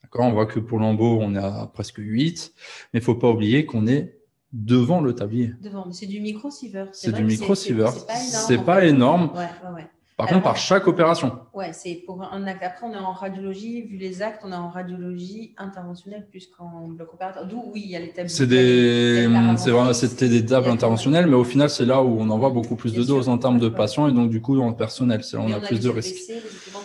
D'accord 0.03 0.25
On 0.25 0.33
voit 0.33 0.45
que 0.45 0.59
pour 0.59 0.79
Lambeau, 0.79 1.19
on 1.21 1.35
est 1.35 1.39
à 1.39 1.69
presque 1.73 1.97
8. 1.97 2.53
Mais 2.93 2.99
il 2.99 3.03
faut 3.03 3.15
pas 3.15 3.29
oublier 3.29 3.65
qu'on 3.65 3.87
est 3.87 4.19
devant 4.51 5.01
le 5.01 5.15
tablier. 5.15 5.53
Devant, 5.61 5.85
mais 5.87 5.93
c'est 5.93 6.05
du 6.05 6.19
micro-sievert. 6.19 6.89
C'est 6.91 7.11
du 7.11 7.21
que 7.21 7.27
micro-sievert. 7.27 7.91
C'est 7.91 8.05
pas 8.05 8.13
énorme. 8.15 8.45
C'est 8.47 8.57
en 8.57 8.63
pas 8.63 8.79
fait. 8.81 8.89
énorme. 8.89 9.31
Ouais, 9.33 9.39
ouais, 9.39 9.75
ouais. 9.75 9.87
Par 10.15 10.27
Alors, 10.27 10.41
contre, 10.41 10.43
par 10.43 10.57
chaque 10.57 10.87
opération. 10.87 11.39
Ouais, 11.53 11.73
c'est 11.73 11.95
pour 12.05 12.21
un 12.21 12.45
acte. 12.45 12.61
Après, 12.63 12.85
on 12.85 12.93
est 12.93 12.97
en 12.97 13.13
radiologie, 13.13 13.81
vu 13.81 13.97
les 13.97 14.21
actes, 14.21 14.41
on 14.45 14.51
est 14.51 14.55
en 14.55 14.69
radiologie 14.69 15.55
interventionnelle 15.57 16.27
plus 16.29 16.47
qu'en 16.55 16.87
bloc 16.87 17.13
opératoire. 17.15 17.47
D'où, 17.47 17.63
oui, 17.73 17.81
il 17.85 17.91
y 17.91 17.95
a 17.95 17.99
les 17.99 18.11
tables. 18.11 18.29
C'est 18.29 18.45
des, 18.45 19.27
c'est 19.57 19.71
vraiment, 19.71 19.93
c'était 19.93 20.29
des 20.29 20.45
tables 20.45 20.69
interventionnelles, 20.69 21.25
mais 21.25 21.35
au 21.35 21.43
final, 21.43 21.69
c'est 21.69 21.85
là 21.85 22.03
où 22.03 22.19
on 22.19 22.29
envoie 22.29 22.51
beaucoup 22.51 22.75
plus 22.75 22.93
de 22.93 23.01
sûr. 23.01 23.15
doses 23.15 23.27
en 23.27 23.39
termes 23.39 23.57
de 23.59 23.69
patients 23.69 24.07
et 24.07 24.11
donc 24.11 24.29
du 24.29 24.39
coup 24.39 24.59
en 24.61 24.73
personnel, 24.73 25.23
c'est 25.23 25.35
là 25.37 25.43
où 25.43 25.47
on 25.47 25.51
a 25.53 25.59
plus 25.59 25.79
de 25.79 25.89
risques. 25.89 26.31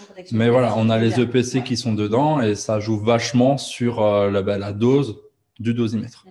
protection 0.07 0.37
Mais 0.37 0.49
voilà, 0.49 0.75
on 0.77 0.89
a 0.89 0.99
les. 0.99 1.21
EPC 1.21 1.59
Ouais. 1.59 1.65
qui 1.65 1.77
sont 1.77 1.93
dedans 1.93 2.41
et 2.41 2.55
ça 2.55 2.81
joue 2.81 2.99
vachement 2.99 3.59
sur 3.59 4.01
euh, 4.01 4.31
la, 4.31 4.41
bah, 4.43 4.57
la 4.57 4.73
dose 4.73 5.19
du 5.61 5.75
dosimètre. 5.75 6.25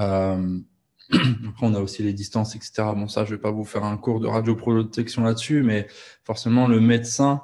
Euh, 0.00 0.58
après, 1.12 1.66
on 1.66 1.74
a 1.74 1.80
aussi 1.80 2.02
les 2.02 2.12
distances, 2.12 2.56
etc. 2.56 2.72
Bon, 2.96 3.08
ça, 3.08 3.24
je 3.24 3.34
vais 3.34 3.40
pas 3.40 3.50
vous 3.50 3.64
faire 3.64 3.84
un 3.84 3.96
cours 3.96 4.20
de 4.20 4.26
radioprotection 4.26 5.22
là-dessus, 5.22 5.62
mais 5.62 5.86
forcément, 6.24 6.66
le 6.66 6.80
médecin, 6.80 7.42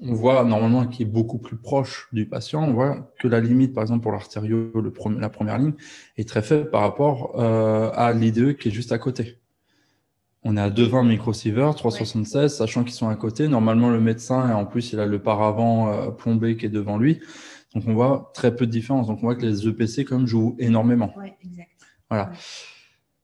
on 0.00 0.14
voit 0.14 0.44
normalement 0.44 0.86
qui 0.86 1.02
est 1.02 1.06
beaucoup 1.06 1.38
plus 1.38 1.56
proche 1.56 2.08
du 2.12 2.26
patient. 2.26 2.62
On 2.62 2.72
voit 2.72 3.10
que 3.18 3.28
la 3.28 3.40
limite, 3.40 3.74
par 3.74 3.82
exemple, 3.82 4.02
pour 4.02 4.12
premier- 4.92 5.20
la 5.20 5.28
première 5.28 5.58
ligne, 5.58 5.74
est 6.16 6.28
très 6.28 6.42
faible 6.42 6.70
par 6.70 6.82
rapport 6.82 7.34
euh, 7.38 7.90
à 7.94 8.12
l'IDE 8.12 8.56
qui 8.56 8.68
est 8.68 8.72
juste 8.72 8.92
à 8.92 8.98
côté. 8.98 9.38
On 10.44 10.56
est 10.56 10.60
à 10.60 10.70
2,20 10.70 11.04
microsieverts, 11.06 11.74
3,76, 11.74 12.48
sachant 12.48 12.84
qu'ils 12.84 12.94
sont 12.94 13.08
à 13.08 13.16
côté. 13.16 13.48
Normalement, 13.48 13.90
le 13.90 14.00
médecin, 14.00 14.48
et 14.48 14.52
en 14.52 14.64
plus, 14.64 14.92
il 14.92 15.00
a 15.00 15.06
le 15.06 15.20
paravent 15.20 15.88
euh, 15.92 16.10
plombé 16.10 16.56
qui 16.56 16.66
est 16.66 16.70
devant 16.70 16.96
lui. 16.96 17.20
Donc, 17.74 17.84
on 17.86 17.92
voit 17.92 18.30
très 18.34 18.54
peu 18.54 18.66
de 18.66 18.70
différence. 18.70 19.08
Donc, 19.08 19.18
on 19.18 19.22
voit 19.22 19.34
que 19.34 19.44
les 19.44 19.66
EPC, 19.66 20.04
quand 20.04 20.16
même, 20.16 20.28
jouent 20.28 20.56
énormément. 20.60 21.12
Ouais, 21.18 21.36
exact. 21.44 21.68
Voilà. 22.10 22.30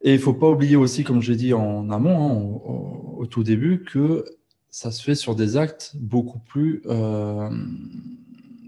Et 0.02 0.12
il 0.12 0.18
faut 0.18 0.34
pas 0.34 0.48
oublier 0.48 0.76
aussi, 0.76 1.02
comme 1.02 1.22
j'ai 1.22 1.34
dit 1.34 1.54
en 1.54 1.90
amont, 1.90 2.28
hein, 2.28 3.16
au, 3.16 3.26
tout 3.26 3.42
début, 3.42 3.84
que 3.84 4.24
ça 4.70 4.90
se 4.90 5.02
fait 5.02 5.14
sur 5.14 5.34
des 5.34 5.56
actes 5.56 5.92
beaucoup 5.94 6.38
plus 6.38 6.82
euh, 6.86 7.48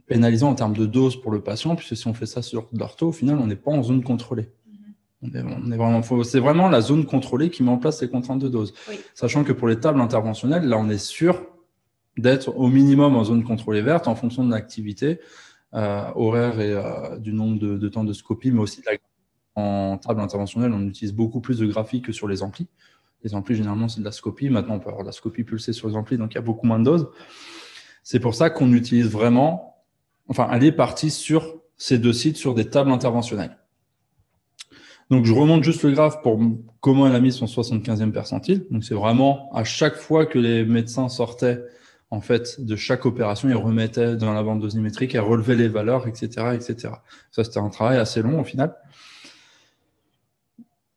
pénalisants 0.07 0.49
en 0.49 0.55
termes 0.55 0.77
de 0.77 0.87
dose 0.87 1.21
pour 1.21 1.31
le 1.31 1.43
patient, 1.43 1.77
puisque 1.77 1.97
si 1.97 2.07
on 2.07 2.15
fait 2.15 2.27
ça 2.27 2.41
sur 2.41 2.69
de 2.73 2.79
l'ortho, 2.79 3.09
au 3.09 3.13
final, 3.13 3.39
on 3.39 3.47
n'est 3.47 3.57
pas 3.57 3.71
en 3.71 3.83
zone 3.83 4.03
contrôlée. 4.03 4.51
On 5.21 5.29
est, 5.29 5.43
on 5.43 5.71
est 5.71 5.77
vraiment, 5.77 6.03
c'est 6.25 6.41
vraiment 6.41 6.69
la 6.71 6.81
zone 6.81 7.05
contrôlée 7.05 7.51
qui 7.51 7.63
met 7.63 7.71
en 7.71 7.79
place 7.79 8.01
les 8.01 8.09
contraintes 8.09 8.41
de 8.41 8.49
dose. 8.49 8.73
Oui. 8.89 8.99
Sachant 9.15 9.45
que 9.45 9.53
pour 9.53 9.69
les 9.69 9.79
tables 9.79 10.01
interventionnelles, 10.01 10.67
là, 10.67 10.79
on 10.79 10.89
est 10.89 10.99
sûr 10.99 11.43
d'être 12.17 12.57
au 12.57 12.69
minimum 12.69 13.15
en 13.15 13.25
zone 13.25 13.45
contrôlée 13.45 13.83
verte 13.83 14.09
en 14.09 14.15
fonction 14.15 14.45
de 14.45 14.51
l'activité 14.51 15.21
euh, 15.75 16.11
horaire 16.15 16.61
et 16.61 16.73
euh, 16.73 17.19
du 17.19 17.35
nombre 17.35 17.59
de, 17.59 17.77
de 17.77 17.89
temps 17.89 18.05
de 18.05 18.15
scopie, 18.15 18.51
mais 18.51 18.61
aussi 18.61 18.81
de 18.81 18.87
la 18.87 18.97
en 19.57 19.99
table 19.99 20.21
interventionnelle, 20.21 20.73
on 20.73 20.87
utilise 20.87 21.13
beaucoup 21.13 21.41
plus 21.41 21.59
de 21.59 21.67
graphiques 21.67 22.07
que 22.07 22.13
sur 22.13 22.29
les 22.29 22.43
amplis. 22.43 22.69
Les 23.25 23.35
amplis, 23.35 23.57
généralement, 23.57 23.89
c'est 23.89 24.01
de 24.01 24.05
la 24.05 24.13
scopie. 24.13 24.51
Maintenant, 24.51 24.75
on 24.75 24.79
peut 24.79 24.89
avoir 24.89 25.03
de 25.03 25.09
la 25.09 25.13
scopie 25.13 25.43
pulsée 25.43 25.73
sur 25.73 25.89
les 25.89 25.97
amplis, 25.97 26.19
donc 26.19 26.33
il 26.33 26.35
y 26.37 26.39
a 26.39 26.43
beaucoup 26.43 26.67
moins 26.67 26.79
de 26.79 26.85
doses. 26.85 27.09
C'est 28.03 28.21
pour 28.21 28.35
ça 28.35 28.51
qu'on 28.51 28.73
utilise 28.73 29.09
vraiment, 29.11 29.83
enfin, 30.29 30.49
elle 30.53 30.63
est 30.63 30.73
partie 30.73 31.11
sur 31.11 31.57
ces 31.77 31.99
deux 31.99 32.13
sites, 32.13 32.37
sur 32.37 32.55
des 32.55 32.67
tables 32.67 32.93
interventionnelles. 32.93 33.59
Donc, 35.11 35.25
je 35.25 35.33
remonte 35.33 35.63
juste 35.63 35.83
le 35.85 35.93
graphe 35.93 36.21
pour 36.23 36.41
comment 36.81 37.07
elle 37.07 37.15
a 37.15 37.21
mis 37.21 37.33
son 37.33 37.47
75e 37.47 38.11
percentile. 38.11 38.67
Donc, 38.71 38.85
c'est 38.85 38.95
vraiment 38.95 39.51
à 39.55 39.65
chaque 39.65 39.97
fois 39.97 40.27
que 40.27 40.39
les 40.39 40.65
médecins 40.65 41.09
sortaient, 41.09 41.63
en 42.11 42.21
fait, 42.21 42.61
de 42.61 42.77
chaque 42.77 43.07
opération, 43.07 43.49
ils 43.49 43.57
remettaient 43.57 44.17
dans 44.17 44.33
la 44.33 44.43
bande 44.43 44.61
dosimétrique, 44.61 45.15
ils 45.15 45.21
relevaient 45.21 45.57
les 45.57 45.69
valeurs, 45.69 46.07
etc., 46.07 46.53
etc. 46.55 46.95
Ça, 47.31 47.45
c'était 47.45 47.59
un 47.59 47.69
travail 47.69 47.99
assez 47.99 48.23
long 48.23 48.41
au 48.41 48.45
final. 48.45 48.75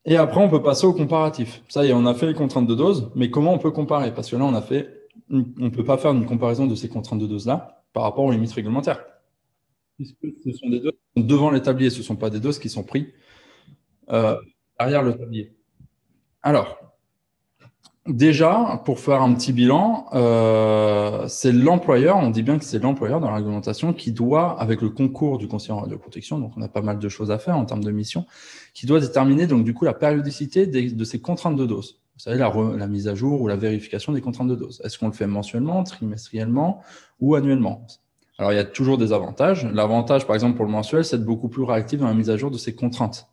Et 0.10 0.17
après, 0.17 0.41
on 0.41 0.50
peut 0.50 0.62
passer 0.63 0.86
au 0.88 0.93
comparatif. 0.93 1.63
Ça 1.69 1.86
y 1.86 1.89
est, 1.89 1.93
on 1.93 2.06
a 2.08 2.13
fait 2.15 2.26
les 2.26 2.34
contraintes 2.34 2.65
de 2.67 2.74
dose, 2.76 3.12
mais 3.15 3.30
comment 3.30 3.54
on 3.54 3.60
peut 3.60 3.72
comparer? 3.72 4.12
Parce 4.13 4.30
que 4.30 4.36
là, 4.36 4.43
on 4.43 4.56
a 4.56 4.62
fait, 4.62 5.08
une- 5.30 5.54
on 5.60 5.65
ne 5.65 5.69
peut 5.69 5.86
pas 5.86 5.98
faire 5.98 6.12
une 6.12 6.26
comparaison 6.26 6.65
de 6.65 6.74
ces 6.76 6.89
contraintes 6.89 7.19
de 7.19 7.28
dose-là 7.28 7.84
par 7.93 8.04
rapport 8.04 8.26
aux 8.26 8.32
limites 8.32 8.52
réglementaires. 8.52 9.06
Puisque 9.98 10.17
ce 10.43 10.52
sont 10.52 10.67
des 10.69 10.80
doses? 10.80 10.93
Qui 11.15 11.22
sont 11.22 11.28
devant 11.28 11.52
les 11.52 11.62
tabliers, 11.62 11.91
ce 11.91 12.00
ne 12.00 12.04
sont 12.04 12.15
pas 12.15 12.32
des 12.32 12.39
doses 12.39 12.58
qui 12.60 12.69
sont 12.69 12.84
prises 12.84 13.06
euh, 14.12 14.36
derrière 14.80 15.04
le 15.04 15.15
tablier. 15.15 15.54
Alors, 16.41 16.78
déjà, 18.08 18.82
pour 18.86 19.00
faire 19.00 19.22
un 19.22 19.34
petit 19.34 19.54
bilan, 19.54 20.08
euh, 20.14 21.28
c'est 21.28 21.52
l'employeur, 21.52 22.18
on 22.18 22.30
dit 22.30 22.44
bien 22.44 22.58
que 22.58 22.66
c'est 22.66 22.80
l'employeur 22.80 23.20
dans 23.20 23.30
la 23.30 23.36
réglementation 23.36 23.94
qui 23.94 24.12
doit, 24.12 24.60
avec 24.60 24.82
le 24.82 24.90
concours 24.90 25.38
du 25.38 25.48
conseiller 25.48 25.74
en 25.74 25.82
radioprotection, 25.82 26.40
donc 26.40 26.54
on 26.58 26.62
a 26.62 26.68
pas 26.68 26.82
mal 26.82 27.00
de 27.00 27.10
choses 27.10 27.32
à 27.32 27.40
faire 27.40 27.58
en 27.58 27.66
termes 27.66 27.84
de 27.84 27.92
mission, 27.92 28.26
qui 28.74 28.86
doit 28.86 29.00
déterminer 29.00 29.48
donc 29.48 29.64
du 29.64 29.74
coup 29.74 29.86
la 29.86 29.94
périodicité 29.94 30.68
de 30.68 31.04
ces 31.04 31.22
contraintes 31.22 31.56
de 31.56 31.66
dose. 31.66 32.00
Vous 32.16 32.24
savez, 32.24 32.38
la 32.38 32.88
mise 32.88 33.08
à 33.08 33.16
jour 33.16 33.42
ou 33.42 33.48
la 33.48 33.56
vérification 33.56 34.12
des 34.12 34.20
contraintes 34.20 34.50
de 34.50 34.56
dose. 34.56 34.82
Est-ce 34.84 35.00
qu'on 35.00 35.08
le 35.08 35.14
fait 35.14 35.26
mensuellement, 35.26 35.84
trimestriellement 35.84 36.82
ou 37.22 37.36
annuellement? 37.36 37.88
Alors, 38.38 38.52
il 38.52 38.56
y 38.56 38.60
a 38.60 38.66
toujours 38.66 38.98
des 38.98 39.14
avantages. 39.14 39.66
L'avantage, 39.66 40.28
par 40.28 40.34
exemple, 40.34 40.58
pour 40.58 40.66
le 40.66 40.72
mensuel, 40.72 41.06
c'est 41.06 41.18
d'être 41.18 41.26
beaucoup 41.26 41.48
plus 41.48 41.64
réactif 41.64 42.00
dans 42.00 42.08
la 42.08 42.14
mise 42.14 42.30
à 42.30 42.36
jour 42.36 42.52
de 42.52 42.58
ces 42.58 42.76
contraintes. 42.76 43.30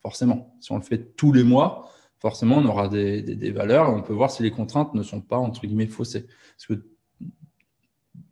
Forcément. 0.00 0.54
Si 0.60 0.72
on 0.72 0.76
le 0.76 0.82
fait 0.82 1.14
tous 1.16 1.32
les 1.32 1.42
mois, 1.42 1.90
forcément, 2.20 2.58
on 2.58 2.64
aura 2.66 2.88
des, 2.88 3.22
des- 3.22 3.36
des 3.36 3.50
valeurs 3.50 3.88
et 3.88 3.92
on 3.92 4.02
peut 4.02 4.12
voir 4.12 4.30
si 4.30 4.42
les 4.42 4.50
contraintes 4.50 4.94
ne 4.94 5.02
sont 5.02 5.20
pas, 5.20 5.36
entre 5.38 5.60
guillemets, 5.66 5.86
faussées. 5.86 6.26
Parce 6.56 6.66
que 6.68 6.84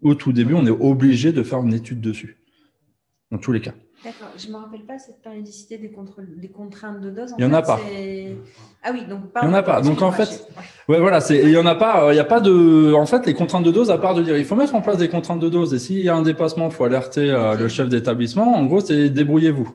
au 0.03 0.14
tout 0.14 0.33
début, 0.33 0.55
on 0.55 0.66
est 0.66 0.70
obligé 0.70 1.33
de 1.33 1.42
faire 1.42 1.61
une 1.61 1.75
étude 1.75 2.01
dessus. 2.01 2.38
Dans 3.33 3.38
tous 3.38 3.51
les 3.51 3.61
cas. 3.61 3.72
D'accord. 4.05 4.29
Je 4.38 4.46
ne 4.46 4.53
me 4.53 4.59
rappelle 4.59 4.83
pas 4.83 4.99
cette 4.99 5.20
périodicité 5.20 5.79
des, 5.79 5.90
contrôles, 5.90 6.38
des 6.38 6.49
contraintes 6.49 7.01
de 7.01 7.11
dose. 7.11 7.35
Il 7.38 7.42
y 7.42 7.44
en 7.44 7.53
a 7.53 7.62
pas. 7.62 7.81
Ah 8.85 8.90
oui, 8.92 9.05
donc 9.09 9.20
Il 9.42 9.46
y 9.46 9.49
en 9.49 9.55
a 9.55 9.62
pas. 9.64 9.81
Donc, 9.81 10.01
en 10.01 10.12
fait, 10.12 10.46
Ouais, 10.88 11.01
voilà, 11.01 11.18
il 11.31 11.51
y 11.51 11.57
en 11.57 11.66
a 11.66 11.75
pas, 11.75 12.12
il 12.12 12.16
y 12.16 12.20
a 12.20 12.25
pas 12.25 12.38
de, 12.40 12.92
en 12.94 13.07
fait, 13.07 13.27
les 13.27 13.35
contraintes 13.35 13.64
de 13.64 13.72
dose, 13.72 13.90
à 13.90 13.99
part 13.99 14.14
de 14.14 14.22
dire, 14.22 14.37
il 14.38 14.44
faut 14.44 14.55
mettre 14.55 14.77
en 14.77 14.81
place 14.83 14.99
des 14.99 15.09
contraintes 15.09 15.40
de 15.40 15.49
dose, 15.49 15.75
et 15.75 15.81
s'il 15.81 15.99
y 16.03 16.09
a 16.09 16.14
un 16.14 16.22
dépassement, 16.22 16.66
il 16.66 16.72
faut 16.72 16.85
alerter 16.85 17.29
euh, 17.33 17.57
le 17.57 17.66
chef 17.66 17.88
d'établissement. 17.88 18.55
En 18.55 18.64
gros, 18.66 18.79
c'est 18.81 19.11
débrouillez-vous. 19.11 19.75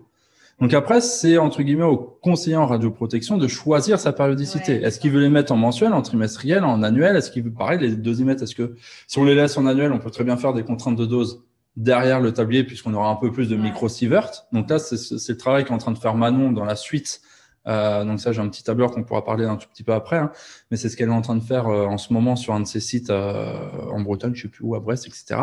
Donc 0.62 0.74
après, 0.76 1.02
c'est 1.02 1.38
entre 1.40 1.64
guillemets 1.64 1.84
au 1.84 1.98
conseiller 1.98 2.56
en 2.56 2.68
radioprotection 2.68 3.38
de 3.38 3.48
choisir 3.48 4.00
sa 4.00 4.14
périodicité. 4.14 4.74
Ouais. 4.74 4.84
Est-ce 4.84 5.00
qu'il 5.00 5.12
veut 5.12 5.20
les 5.20 5.30
mettre 5.30 5.52
en 5.52 5.58
mensuel, 5.58 5.92
en 5.94 6.02
trimestriel, 6.04 6.64
en 6.64 6.84
annuel? 6.84 7.16
Est-ce 7.16 7.32
qu'il 7.32 7.44
veut 7.44 7.52
pareil 7.52 7.80
les 7.80 7.96
dosimètres 7.96 8.44
Est-ce 8.44 8.56
que 8.56 8.76
si 9.08 9.18
on 9.18 9.24
les 9.26 9.34
laisse 9.36 9.58
en 9.58 9.66
annuel, 9.66 9.92
on 9.92 10.00
peut 10.00 10.12
très 10.12 10.24
bien 10.24 10.38
faire 10.38 10.54
des 10.54 10.64
contraintes 10.64 10.96
de 10.98 11.06
dose 11.06 11.44
derrière 11.78 12.20
le 12.22 12.32
tablier, 12.32 12.64
puisqu'on 12.64 12.94
aura 12.94 13.10
un 13.10 13.16
peu 13.16 13.32
plus 13.32 13.50
de 13.50 13.56
Ouais. 13.56 13.62
micro-sievert. 13.64 14.30
Donc 14.54 14.70
là, 14.70 14.78
c'est 14.78 14.98
c'est 14.98 15.32
le 15.34 15.38
travail 15.38 15.64
qu'est 15.66 15.74
en 15.74 15.78
train 15.80 15.94
de 15.94 15.98
faire 15.98 16.16
Manon 16.16 16.52
dans 16.52 16.66
la 16.66 16.76
suite. 16.76 17.22
Euh, 17.68 18.04
donc 18.06 18.20
ça, 18.20 18.32
j'ai 18.32 18.42
un 18.42 18.50
petit 18.50 18.64
tableur 18.64 18.92
qu'on 18.92 19.04
pourra 19.04 19.24
parler 19.24 19.46
un 19.46 19.56
tout 19.56 19.68
petit 19.68 19.84
peu 19.84 19.94
après. 19.94 20.18
hein. 20.18 20.32
Mais 20.70 20.78
c'est 20.78 20.90
ce 20.90 20.98
qu'elle 20.98 21.10
est 21.10 21.14
en 21.14 21.22
train 21.22 21.36
de 21.36 21.44
faire 21.44 21.68
euh, 21.68 21.86
en 21.86 21.98
ce 21.98 22.12
moment 22.14 22.36
sur 22.36 22.54
un 22.54 22.60
de 22.60 22.66
ses 22.66 22.80
sites 22.80 23.10
euh, 23.10 23.54
en 23.92 24.02
Bretagne, 24.02 24.34
je 24.36 24.44
sais 24.44 24.48
plus 24.48 24.64
où, 24.66 24.76
à 24.76 24.80
Brest, 24.80 25.08
etc. 25.08 25.40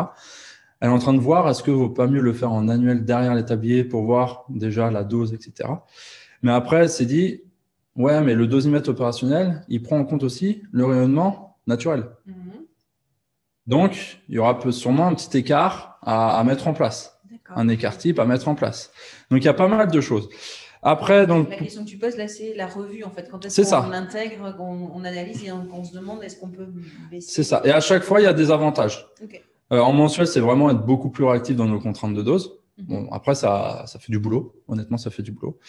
Elle 0.81 0.89
est 0.89 0.93
en 0.93 0.99
train 0.99 1.13
de 1.13 1.19
voir, 1.19 1.49
est-ce 1.49 1.61
que 1.61 1.71
vaut 1.71 1.89
pas 1.89 2.07
mieux 2.07 2.21
le 2.21 2.33
faire 2.33 2.51
en 2.51 2.69
annuel 2.69 3.03
derrière 3.03 3.35
les 3.35 3.45
tabliers 3.45 3.83
pour 3.83 4.03
voir 4.03 4.45
déjà 4.49 4.89
la 4.89 5.03
dose, 5.03 5.33
etc. 5.33 5.69
Mais 6.41 6.51
après, 6.51 6.77
elle 6.77 6.89
s'est 6.89 7.05
dit, 7.05 7.41
ouais, 7.95 8.21
mais 8.21 8.33
le 8.33 8.47
dosimètre 8.47 8.89
opérationnel, 8.89 9.65
il 9.67 9.83
prend 9.83 9.97
en 9.99 10.05
compte 10.05 10.23
aussi 10.23 10.63
le 10.71 10.85
rayonnement 10.85 11.57
naturel. 11.67 12.05
Mhm. 12.25 12.35
Donc, 13.67 14.21
il 14.29 14.35
y 14.35 14.39
aura 14.39 14.57
sûrement 14.71 15.07
un 15.07 15.15
petit 15.15 15.37
écart 15.37 15.99
à, 16.01 16.39
à 16.39 16.43
mettre 16.43 16.67
en 16.67 16.73
place, 16.73 17.19
un 17.55 17.67
écart 17.67 17.97
type 17.97 18.19
à 18.19 18.25
mettre 18.25 18.47
en 18.47 18.55
place. 18.55 18.91
Donc, 19.29 19.41
il 19.41 19.45
y 19.45 19.49
a 19.49 19.53
pas 19.53 19.67
mal 19.67 19.91
de 19.91 20.01
choses. 20.01 20.29
Après, 20.81 21.27
donc, 21.27 21.49
La 21.49 21.57
question 21.57 21.83
que 21.83 21.89
tu 21.89 21.97
poses 21.97 22.15
là, 22.15 22.27
c'est 22.27 22.53
la 22.55 22.67
revue 22.67 23.03
en 23.03 23.11
fait. 23.11 23.29
Quand 23.29 23.45
est-ce 23.45 23.63
ça. 23.63 23.81
qu'on 23.81 23.91
intègre, 23.91 24.55
qu'on 24.55 24.91
on 24.93 25.03
analyse 25.03 25.43
et 25.43 25.51
on, 25.51 25.65
qu'on 25.65 25.83
se 25.83 25.93
demande 25.93 26.23
est-ce 26.23 26.39
qu'on 26.39 26.49
peut 26.49 26.67
baisser 27.11 27.29
c'est 27.29 27.43
ça. 27.43 27.61
Et 27.65 27.71
à 27.71 27.81
chaque 27.81 28.03
fois, 28.03 28.21
il 28.21 28.23
y 28.23 28.27
a 28.27 28.33
des 28.33 28.49
avantages. 28.49 29.05
Ok. 29.21 29.43
Euh, 29.71 29.79
en 29.79 29.93
mensuel, 29.93 30.27
c'est 30.27 30.39
vraiment 30.39 30.69
être 30.69 30.85
beaucoup 30.85 31.09
plus 31.09 31.23
réactif 31.23 31.55
dans 31.55 31.65
nos 31.67 31.79
contraintes 31.79 32.13
de 32.15 32.21
dose. 32.21 32.59
Mhm. 32.77 32.85
Bon, 32.87 33.07
après, 33.11 33.35
ça, 33.35 33.83
ça 33.87 33.99
fait 33.99 34.11
du 34.11 34.19
boulot. 34.19 34.61
Honnêtement, 34.67 34.97
ça 34.97 35.09
fait 35.11 35.23
du 35.23 35.31
boulot. 35.31 35.59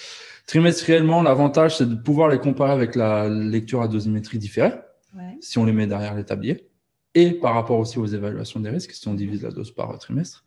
Trimestriellement, 0.47 1.23
l'avantage, 1.23 1.77
c'est 1.79 1.89
de 1.89 1.95
pouvoir 1.95 2.29
les 2.29 2.39
comparer 2.39 2.73
avec 2.73 2.95
la 2.95 3.29
lecture 3.29 3.83
à 3.83 3.89
dosimétrie 3.89 4.39
différée, 4.39 4.75
Ouais. 5.17 5.37
si 5.41 5.59
on 5.59 5.65
les 5.65 5.73
met 5.73 5.87
derrière 5.89 6.15
les 6.15 6.25
tabliers, 6.25 6.69
et 7.15 7.33
par 7.33 7.55
rapport 7.55 7.79
aussi 7.81 7.99
aux 7.99 8.07
évaluations 8.07 8.61
des 8.61 8.71
risques, 8.71 8.93
si 8.93 9.09
on 9.09 9.15
divise 9.15 9.43
la 9.43 9.51
dose 9.51 9.73
par 9.73 9.99
trimestre. 9.99 10.45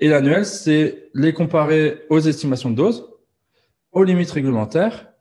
Et 0.00 0.08
l'annuel, 0.08 0.44
c'est 0.44 1.10
les 1.14 1.32
comparer 1.32 2.02
aux 2.10 2.18
estimations 2.18 2.70
de 2.70 2.74
dose, 2.74 3.08
aux 3.92 4.02
limites 4.02 4.32
réglementaires 4.32 5.12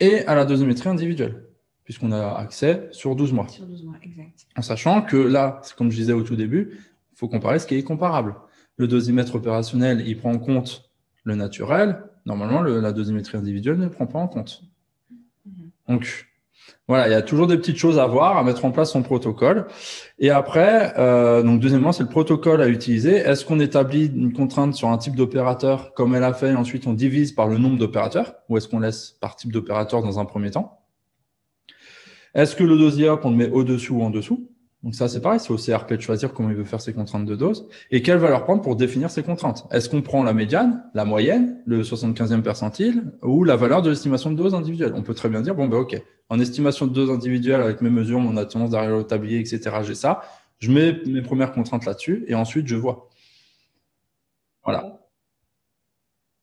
et 0.00 0.26
à 0.26 0.34
la 0.34 0.44
dosimétrie 0.44 0.88
individuelle, 0.88 1.44
puisqu'on 1.84 2.12
a 2.12 2.34
accès 2.36 2.88
sur 2.92 3.14
12 3.14 3.32
mois. 3.32 3.48
Sur 3.48 3.66
12 3.66 3.84
mois, 3.84 3.94
exact. 4.02 4.46
En 4.56 4.62
sachant 4.62 5.02
que 5.02 5.16
là, 5.16 5.60
c'est 5.62 5.76
comme 5.76 5.90
je 5.90 5.96
disais 5.96 6.12
au 6.12 6.22
tout 6.22 6.36
début, 6.36 6.78
il 7.12 7.16
faut 7.18 7.28
comparer 7.28 7.58
ce 7.58 7.66
qui 7.66 7.74
est 7.76 7.82
comparable. 7.82 8.34
Le 8.76 8.88
dosimètre 8.88 9.34
opérationnel, 9.34 10.02
il 10.06 10.16
prend 10.18 10.32
en 10.32 10.38
compte 10.38 10.90
le 11.24 11.34
naturel. 11.36 12.02
Normalement, 12.26 12.60
le- 12.60 12.80
la 12.80 12.92
dosimétrie 12.92 13.36
individuelle 13.38 13.78
ne 13.78 13.88
prend 13.88 14.06
pas 14.06 14.18
en 14.18 14.28
compte. 14.28 14.62
Mhm. 15.46 15.70
Donc, 15.88 16.26
voilà, 16.88 17.06
il 17.08 17.12
y 17.12 17.14
a 17.14 17.22
toujours 17.22 17.46
des 17.46 17.56
petites 17.58 17.76
choses 17.76 17.98
à 17.98 18.06
voir, 18.06 18.36
à 18.38 18.42
mettre 18.42 18.64
en 18.64 18.70
place 18.70 18.90
son 18.92 19.02
protocole. 19.02 19.66
Et 20.18 20.30
après, 20.30 20.94
euh, 20.98 21.42
donc 21.42 21.60
deuxièmement, 21.60 21.92
c'est 21.92 22.02
le 22.02 22.08
protocole 22.08 22.62
à 22.62 22.68
utiliser. 22.68 23.16
Est-ce 23.16 23.44
qu'on 23.44 23.60
établit 23.60 24.06
une 24.06 24.32
contrainte 24.32 24.74
sur 24.74 24.88
un 24.88 24.96
type 24.98 25.14
d'opérateur 25.16 25.92
comme 25.94 26.14
elle 26.14 26.24
a 26.24 26.32
fait, 26.32 26.50
et 26.52 26.56
ensuite 26.56 26.86
on 26.86 26.94
divise 26.94 27.32
par 27.32 27.46
le 27.48 27.58
nombre 27.58 27.78
d'opérateurs, 27.78 28.34
ou 28.48 28.56
est-ce 28.56 28.68
qu'on 28.68 28.80
laisse 28.80 29.10
par 29.20 29.36
type 29.36 29.52
d'opérateur 29.52 30.02
dans 30.02 30.18
un 30.18 30.24
premier 30.24 30.50
temps? 30.50 30.80
Est-ce 32.34 32.56
que 32.56 32.64
le 32.64 32.76
dosier, 32.76 33.10
on 33.10 33.30
le 33.30 33.36
met 33.36 33.50
au-dessus 33.50 33.92
ou 33.92 34.02
en 34.02 34.10
dessous? 34.10 34.48
Donc 34.82 34.94
ça, 34.94 35.08
c'est 35.08 35.22
pareil, 35.22 35.40
c'est 35.40 35.50
au 35.50 35.56
CRP 35.56 35.94
de 35.94 36.00
choisir 36.00 36.34
comment 36.34 36.50
il 36.50 36.56
veut 36.56 36.64
faire 36.64 36.80
ses 36.80 36.92
contraintes 36.92 37.24
de 37.24 37.34
dose 37.34 37.66
et 37.90 38.02
quelle 38.02 38.18
valeur 38.18 38.44
prendre 38.44 38.60
pour 38.60 38.76
définir 38.76 39.10
ses 39.10 39.22
contraintes. 39.22 39.66
Est-ce 39.70 39.88
qu'on 39.88 40.02
prend 40.02 40.22
la 40.22 40.34
médiane, 40.34 40.84
la 40.92 41.06
moyenne, 41.06 41.62
le 41.64 41.82
75e 41.82 42.42
percentile 42.42 43.12
ou 43.22 43.44
la 43.44 43.56
valeur 43.56 43.80
de 43.80 43.88
l'estimation 43.88 44.30
de 44.30 44.36
dose 44.36 44.54
individuelle? 44.54 44.92
On 44.94 45.02
peut 45.02 45.14
très 45.14 45.30
bien 45.30 45.40
dire, 45.40 45.54
bon, 45.54 45.68
ben 45.68 45.78
ok, 45.78 46.02
en 46.28 46.38
estimation 46.38 46.86
de 46.86 46.92
dose 46.92 47.10
individuelle 47.10 47.62
avec 47.62 47.80
mes 47.80 47.88
mesures, 47.88 48.20
mon 48.20 48.36
attendance 48.36 48.70
derrière 48.70 48.94
le 48.94 49.04
tablier, 49.04 49.38
etc., 49.38 49.60
j'ai 49.82 49.94
ça. 49.94 50.20
Je 50.58 50.70
mets 50.70 51.00
mes 51.06 51.22
premières 51.22 51.52
contraintes 51.52 51.86
là-dessus 51.86 52.26
et 52.28 52.34
ensuite 52.34 52.66
je 52.66 52.76
vois. 52.76 53.08
Voilà. 54.64 55.03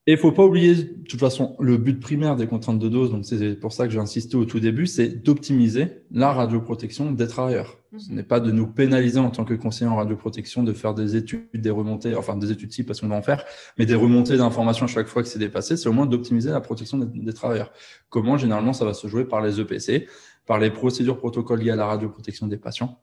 Et 0.08 0.12
il 0.12 0.18
faut 0.18 0.32
pas 0.32 0.44
oublier, 0.44 0.74
de 0.74 1.04
toute 1.08 1.20
façon, 1.20 1.54
le 1.60 1.76
but 1.76 2.00
primaire 2.00 2.34
des 2.34 2.48
contraintes 2.48 2.80
de 2.80 2.88
dose, 2.88 3.12
donc 3.12 3.24
c'est 3.24 3.54
pour 3.54 3.72
ça 3.72 3.86
que 3.86 3.92
j'ai 3.92 4.00
insisté 4.00 4.36
au 4.36 4.44
tout 4.44 4.58
début, 4.58 4.88
c'est 4.88 5.22
d'optimiser 5.22 6.02
la 6.10 6.32
radioprotection 6.32 7.12
des 7.12 7.28
travailleurs. 7.28 7.78
Ce 7.96 8.10
n'est 8.10 8.24
pas 8.24 8.40
de 8.40 8.50
nous 8.50 8.66
pénaliser 8.66 9.20
en 9.20 9.30
tant 9.30 9.44
que 9.44 9.54
conseiller 9.54 9.88
en 9.88 9.94
radioprotection 9.94 10.64
de 10.64 10.72
faire 10.72 10.94
des 10.94 11.14
études, 11.14 11.46
des 11.54 11.70
remontées, 11.70 12.16
enfin 12.16 12.36
des 12.36 12.50
études 12.50 12.72
si 12.72 12.82
parce 12.82 13.00
qu'on 13.00 13.08
va 13.08 13.16
en 13.16 13.22
faire, 13.22 13.44
mais 13.78 13.86
des 13.86 13.94
remontées 13.94 14.38
d'informations 14.38 14.86
à 14.86 14.88
chaque 14.88 15.06
fois 15.06 15.22
que 15.22 15.28
c'est 15.28 15.38
dépassé, 15.38 15.76
c'est 15.76 15.88
au 15.88 15.92
moins 15.92 16.06
d'optimiser 16.06 16.50
la 16.50 16.60
protection 16.60 16.98
des, 16.98 17.06
des 17.20 17.32
travailleurs. 17.32 17.70
Comment 18.08 18.36
Généralement, 18.36 18.72
ça 18.72 18.84
va 18.84 18.94
se 18.94 19.06
jouer 19.06 19.24
par 19.24 19.40
les 19.40 19.60
EPC, 19.60 20.08
par 20.46 20.58
les 20.58 20.70
procédures 20.70 21.18
protocoles 21.18 21.60
liées 21.60 21.70
à 21.70 21.76
la 21.76 21.86
radioprotection 21.86 22.48
des 22.48 22.56
patients, 22.56 22.98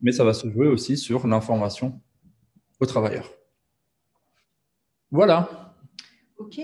mais 0.00 0.10
ça 0.10 0.24
va 0.24 0.32
se 0.32 0.50
jouer 0.50 0.66
aussi 0.66 0.96
sur 0.96 1.26
l'information 1.28 2.00
aux 2.80 2.86
travailleurs. 2.86 3.30
Voilà. 5.12 5.59
Ok. 6.40 6.58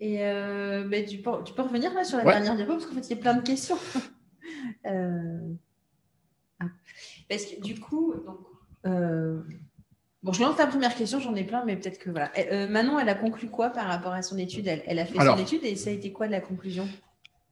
Et 0.00 0.24
euh, 0.24 0.84
mais 0.88 1.04
tu, 1.04 1.18
peux, 1.18 1.30
tu 1.44 1.52
peux 1.52 1.62
revenir 1.62 1.92
là 1.92 2.04
sur 2.04 2.18
la 2.18 2.24
Ouais. 2.24 2.32
dernière 2.32 2.54
diapo 2.54 2.72
parce 2.74 2.86
qu'en 2.86 2.94
fait 2.94 3.06
il 3.08 3.10
y 3.10 3.18
a 3.18 3.20
plein 3.20 3.34
de 3.34 3.42
questions. 3.42 3.76
Euh, 4.86 5.40
ah. 6.58 6.64
Parce 7.28 7.44
que 7.44 7.60
du 7.60 7.78
coup, 7.78 8.14
donc, 8.24 8.38
euh, 8.86 9.42
bon, 10.22 10.32
je 10.32 10.40
lance 10.40 10.56
ta 10.56 10.66
première 10.66 10.94
question, 10.94 11.20
j'en 11.20 11.34
ai 11.34 11.44
plein, 11.44 11.64
mais 11.66 11.76
peut-être 11.76 11.98
que 11.98 12.08
voilà. 12.10 12.30
Manon, 12.68 12.98
elle 12.98 13.10
a 13.10 13.14
conclu 13.14 13.50
quoi 13.50 13.68
par 13.68 13.86
rapport 13.86 14.12
à 14.12 14.22
son 14.22 14.38
étude? 14.38 14.66
Elle, 14.66 14.82
elle 14.86 14.98
a 15.00 15.04
fait 15.04 15.18
Alors. 15.18 15.36
son 15.36 15.42
étude 15.42 15.64
et 15.64 15.76
ça 15.76 15.90
a 15.90 15.92
été 15.92 16.12
quoi 16.12 16.26
de 16.28 16.32
la 16.32 16.40
conclusion? 16.40 16.88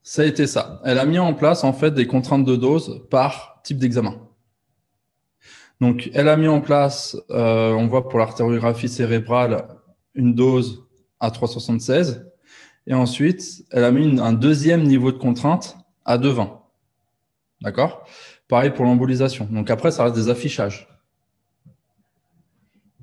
Ça 0.02 0.22
a 0.22 0.24
été 0.24 0.46
ça. 0.46 0.80
Elle 0.86 0.98
a 0.98 1.04
mis 1.04 1.18
en 1.18 1.34
place 1.34 1.64
en 1.64 1.74
fait 1.74 1.90
des 1.90 2.06
contraintes 2.06 2.46
de 2.46 2.56
dose 2.56 3.06
par 3.10 3.60
type 3.62 3.76
d'examen. 3.78 4.18
Donc, 5.82 6.08
elle 6.14 6.28
a 6.28 6.36
mis 6.38 6.48
en 6.48 6.62
place, 6.62 7.14
on 7.28 7.86
voit 7.88 8.08
pour 8.08 8.18
l'artériographie 8.18 8.88
cérébrale, 8.88 9.68
une 10.14 10.34
dose 10.34 10.85
à 11.20 11.30
3,76. 11.30 12.24
Et 12.86 12.94
ensuite, 12.94 13.64
elle 13.70 13.84
a 13.84 13.90
mis 13.90 14.04
une- 14.04 14.20
un 14.20 14.32
deuxième 14.32 14.84
niveau 14.84 15.10
de 15.12 15.18
contrainte 15.18 15.76
à 16.04 16.18
2,20. 16.18 16.60
D'accord? 17.62 18.06
Pareil 18.48 18.70
pour 18.70 18.84
l'embolisation. 18.84 19.48
Donc 19.50 19.70
après, 19.70 19.90
ça 19.90 20.04
reste 20.04 20.14
des 20.14 20.28
affichages. 20.28 20.88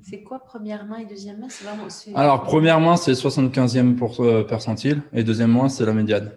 C'est 0.02 0.22
quoi 0.22 0.38
première 0.38 0.84
main 0.84 0.98
et 0.98 1.06
deuxième 1.06 1.40
main? 1.40 1.46
C'est 1.48 1.64
vraiment. 1.64 1.88
c'est- 1.88 2.14
Alors, 2.14 2.42
première 2.42 2.78
main, 2.80 2.96
c'est 2.96 3.14
75e 3.14 3.96
pour, 3.96 4.20
euh, 4.20 4.42
percentile. 4.42 5.02
Et 5.14 5.24
deuxième 5.24 5.50
main, 5.52 5.68
c'est 5.68 5.86
la 5.86 5.92
médiane. 5.92 6.30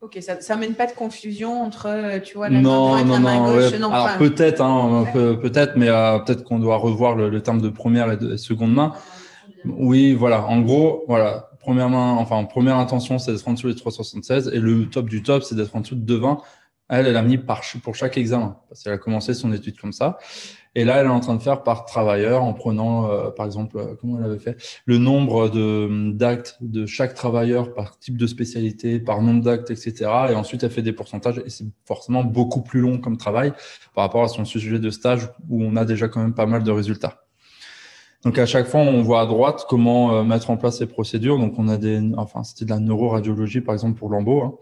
Ok, 0.00 0.18
ça, 0.20 0.40
ça 0.40 0.56
mène 0.56 0.74
pas 0.74 0.86
de 0.86 0.92
confusion 0.92 1.62
entre, 1.62 1.86
euh, 1.86 2.20
tu 2.20 2.36
vois, 2.36 2.48
la 2.48 2.56
main 2.56 2.62
Non, 2.62 2.86
droite, 2.88 3.06
non, 3.06 3.12
la 3.14 3.18
main 3.20 3.34
non. 3.36 3.52
gauche. 3.54 3.72
ouais. 3.72 3.78
non, 3.78 3.90
Alors 3.92 4.06
enfin, 4.06 4.18
peut-être, 4.18 4.60
hein, 4.60 5.06
peut- 5.12 5.38
peut-être, 5.40 5.76
mais 5.76 5.88
euh, 5.88 6.18
peut-être 6.18 6.44
qu'on 6.44 6.58
doit 6.58 6.76
revoir 6.76 7.14
le, 7.16 7.28
le 7.30 7.42
terme 7.42 7.60
de 7.60 7.68
première 7.68 8.10
et 8.12 8.16
de 8.16 8.36
seconde 8.36 8.74
main. 8.74 8.92
Oui, 9.66 10.14
voilà. 10.14 10.44
En 10.46 10.60
gros, 10.60 11.04
voilà. 11.08 11.50
Première 11.60 11.88
main, 11.88 12.12
enfin 12.12 12.44
première 12.44 12.76
intention, 12.76 13.18
c'est 13.18 13.32
d'être 13.32 13.48
en 13.48 13.54
dessous 13.54 13.68
des 13.68 13.74
376 13.74 14.52
et 14.54 14.60
le 14.60 14.88
top 14.88 15.08
du 15.08 15.22
top, 15.22 15.42
c'est 15.42 15.56
d'être 15.56 15.74
en 15.74 15.80
dessous 15.80 15.96
de 15.96 16.00
220. 16.00 16.38
Elle, 16.88 17.06
elle 17.08 17.16
a 17.16 17.22
mis 17.22 17.38
par, 17.38 17.62
pour 17.82 17.96
chaque 17.96 18.16
examen 18.16 18.58
parce 18.68 18.84
qu'elle 18.84 18.92
a 18.92 18.98
commencé 18.98 19.34
son 19.34 19.52
étude 19.52 19.76
comme 19.76 19.92
ça. 19.92 20.18
Et 20.76 20.84
là, 20.84 20.98
elle 20.98 21.06
est 21.06 21.10
en 21.10 21.20
train 21.20 21.34
de 21.34 21.42
faire 21.42 21.62
par 21.62 21.86
travailleur 21.86 22.44
en 22.44 22.52
prenant, 22.52 23.10
euh, 23.10 23.30
par 23.30 23.46
exemple, 23.46 23.78
euh, 23.78 23.94
comment 23.98 24.18
elle 24.18 24.26
avait 24.26 24.38
fait? 24.38 24.56
Le 24.84 24.98
nombre 24.98 25.48
de 25.48 26.12
d'actes 26.12 26.58
de 26.60 26.84
chaque 26.84 27.14
travailleur 27.14 27.72
par 27.72 27.98
type 27.98 28.18
de 28.18 28.26
spécialité, 28.26 29.00
par 29.00 29.22
nombre 29.22 29.42
d'actes, 29.42 29.70
etc. 29.70 30.04
Et 30.30 30.34
ensuite, 30.34 30.62
elle 30.62 30.70
fait 30.70 30.82
des 30.82 30.92
pourcentages 30.92 31.42
et 31.44 31.50
c'est 31.50 31.64
forcément 31.86 32.22
beaucoup 32.22 32.62
plus 32.62 32.80
long 32.80 32.98
comme 32.98 33.16
travail 33.16 33.52
par 33.94 34.04
rapport 34.04 34.22
à 34.22 34.28
son 34.28 34.44
sujet 34.44 34.78
de 34.78 34.90
stage 34.90 35.30
où 35.48 35.64
on 35.64 35.76
a 35.76 35.86
déjà 35.86 36.08
quand 36.08 36.20
même 36.20 36.34
pas 36.34 36.46
mal 36.46 36.62
de 36.62 36.70
résultats. 36.70 37.25
Donc 38.26 38.40
à 38.40 38.46
chaque 38.46 38.66
fois, 38.66 38.80
on 38.80 39.02
voit 39.02 39.20
à 39.20 39.26
droite 39.26 39.66
comment 39.68 40.12
euh, 40.12 40.24
mettre 40.24 40.50
en 40.50 40.56
place 40.56 40.78
ces 40.78 40.86
procédures. 40.86 41.38
Donc 41.38 41.60
on 41.60 41.68
a 41.68 41.76
des, 41.76 42.02
enfin 42.16 42.42
c'était 42.42 42.64
de 42.64 42.70
la 42.70 42.80
neuroradiologie 42.80 43.60
par 43.60 43.72
exemple 43.72 43.96
pour 43.96 44.08
l'embo, 44.10 44.42
hein, 44.42 44.54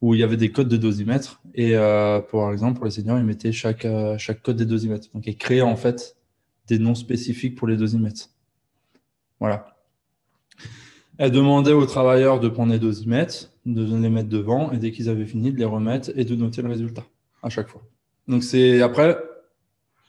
où 0.00 0.14
il 0.14 0.20
y 0.20 0.22
avait 0.22 0.38
des 0.38 0.50
codes 0.50 0.68
de 0.68 0.78
dosimètres 0.78 1.42
et 1.54 1.76
euh, 1.76 2.20
par 2.20 2.50
exemple 2.52 2.76
pour 2.76 2.86
les 2.86 2.90
seniors, 2.90 3.18
ils 3.18 3.24
mettaient 3.26 3.52
chaque 3.52 3.84
euh, 3.84 4.16
chaque 4.16 4.40
code 4.40 4.56
des 4.56 4.64
dosimètres. 4.64 5.08
Donc 5.12 5.26
ils 5.26 5.36
créaient 5.36 5.60
en 5.60 5.76
fait 5.76 6.16
des 6.68 6.78
noms 6.78 6.94
spécifiques 6.94 7.54
pour 7.54 7.68
les 7.68 7.76
dosimètres. 7.76 8.30
Voilà. 9.40 9.76
Elle 11.18 11.32
demandait 11.32 11.74
aux 11.74 11.84
travailleurs 11.84 12.40
de 12.40 12.48
prendre 12.48 12.72
les 12.72 12.78
dosimètres, 12.78 13.50
de 13.66 13.84
les 13.94 14.08
mettre 14.08 14.30
devant 14.30 14.72
et 14.72 14.78
dès 14.78 14.90
qu'ils 14.90 15.10
avaient 15.10 15.26
fini 15.26 15.52
de 15.52 15.58
les 15.58 15.66
remettre 15.66 16.10
et 16.16 16.24
de 16.24 16.34
noter 16.34 16.62
le 16.62 16.70
résultat 16.70 17.04
à 17.42 17.50
chaque 17.50 17.68
fois. 17.68 17.82
Donc 18.26 18.42
c'est 18.42 18.80
après 18.80 19.18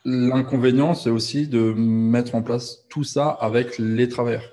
L'inconvénient, 0.06 0.94
c'est 0.96 1.10
aussi 1.10 1.48
de 1.48 1.74
mettre 1.74 2.36
en 2.36 2.42
place 2.42 2.86
tout 2.89 3.04
ça 3.04 3.30
avec 3.30 3.78
les 3.78 4.10
travailleurs. 4.10 4.50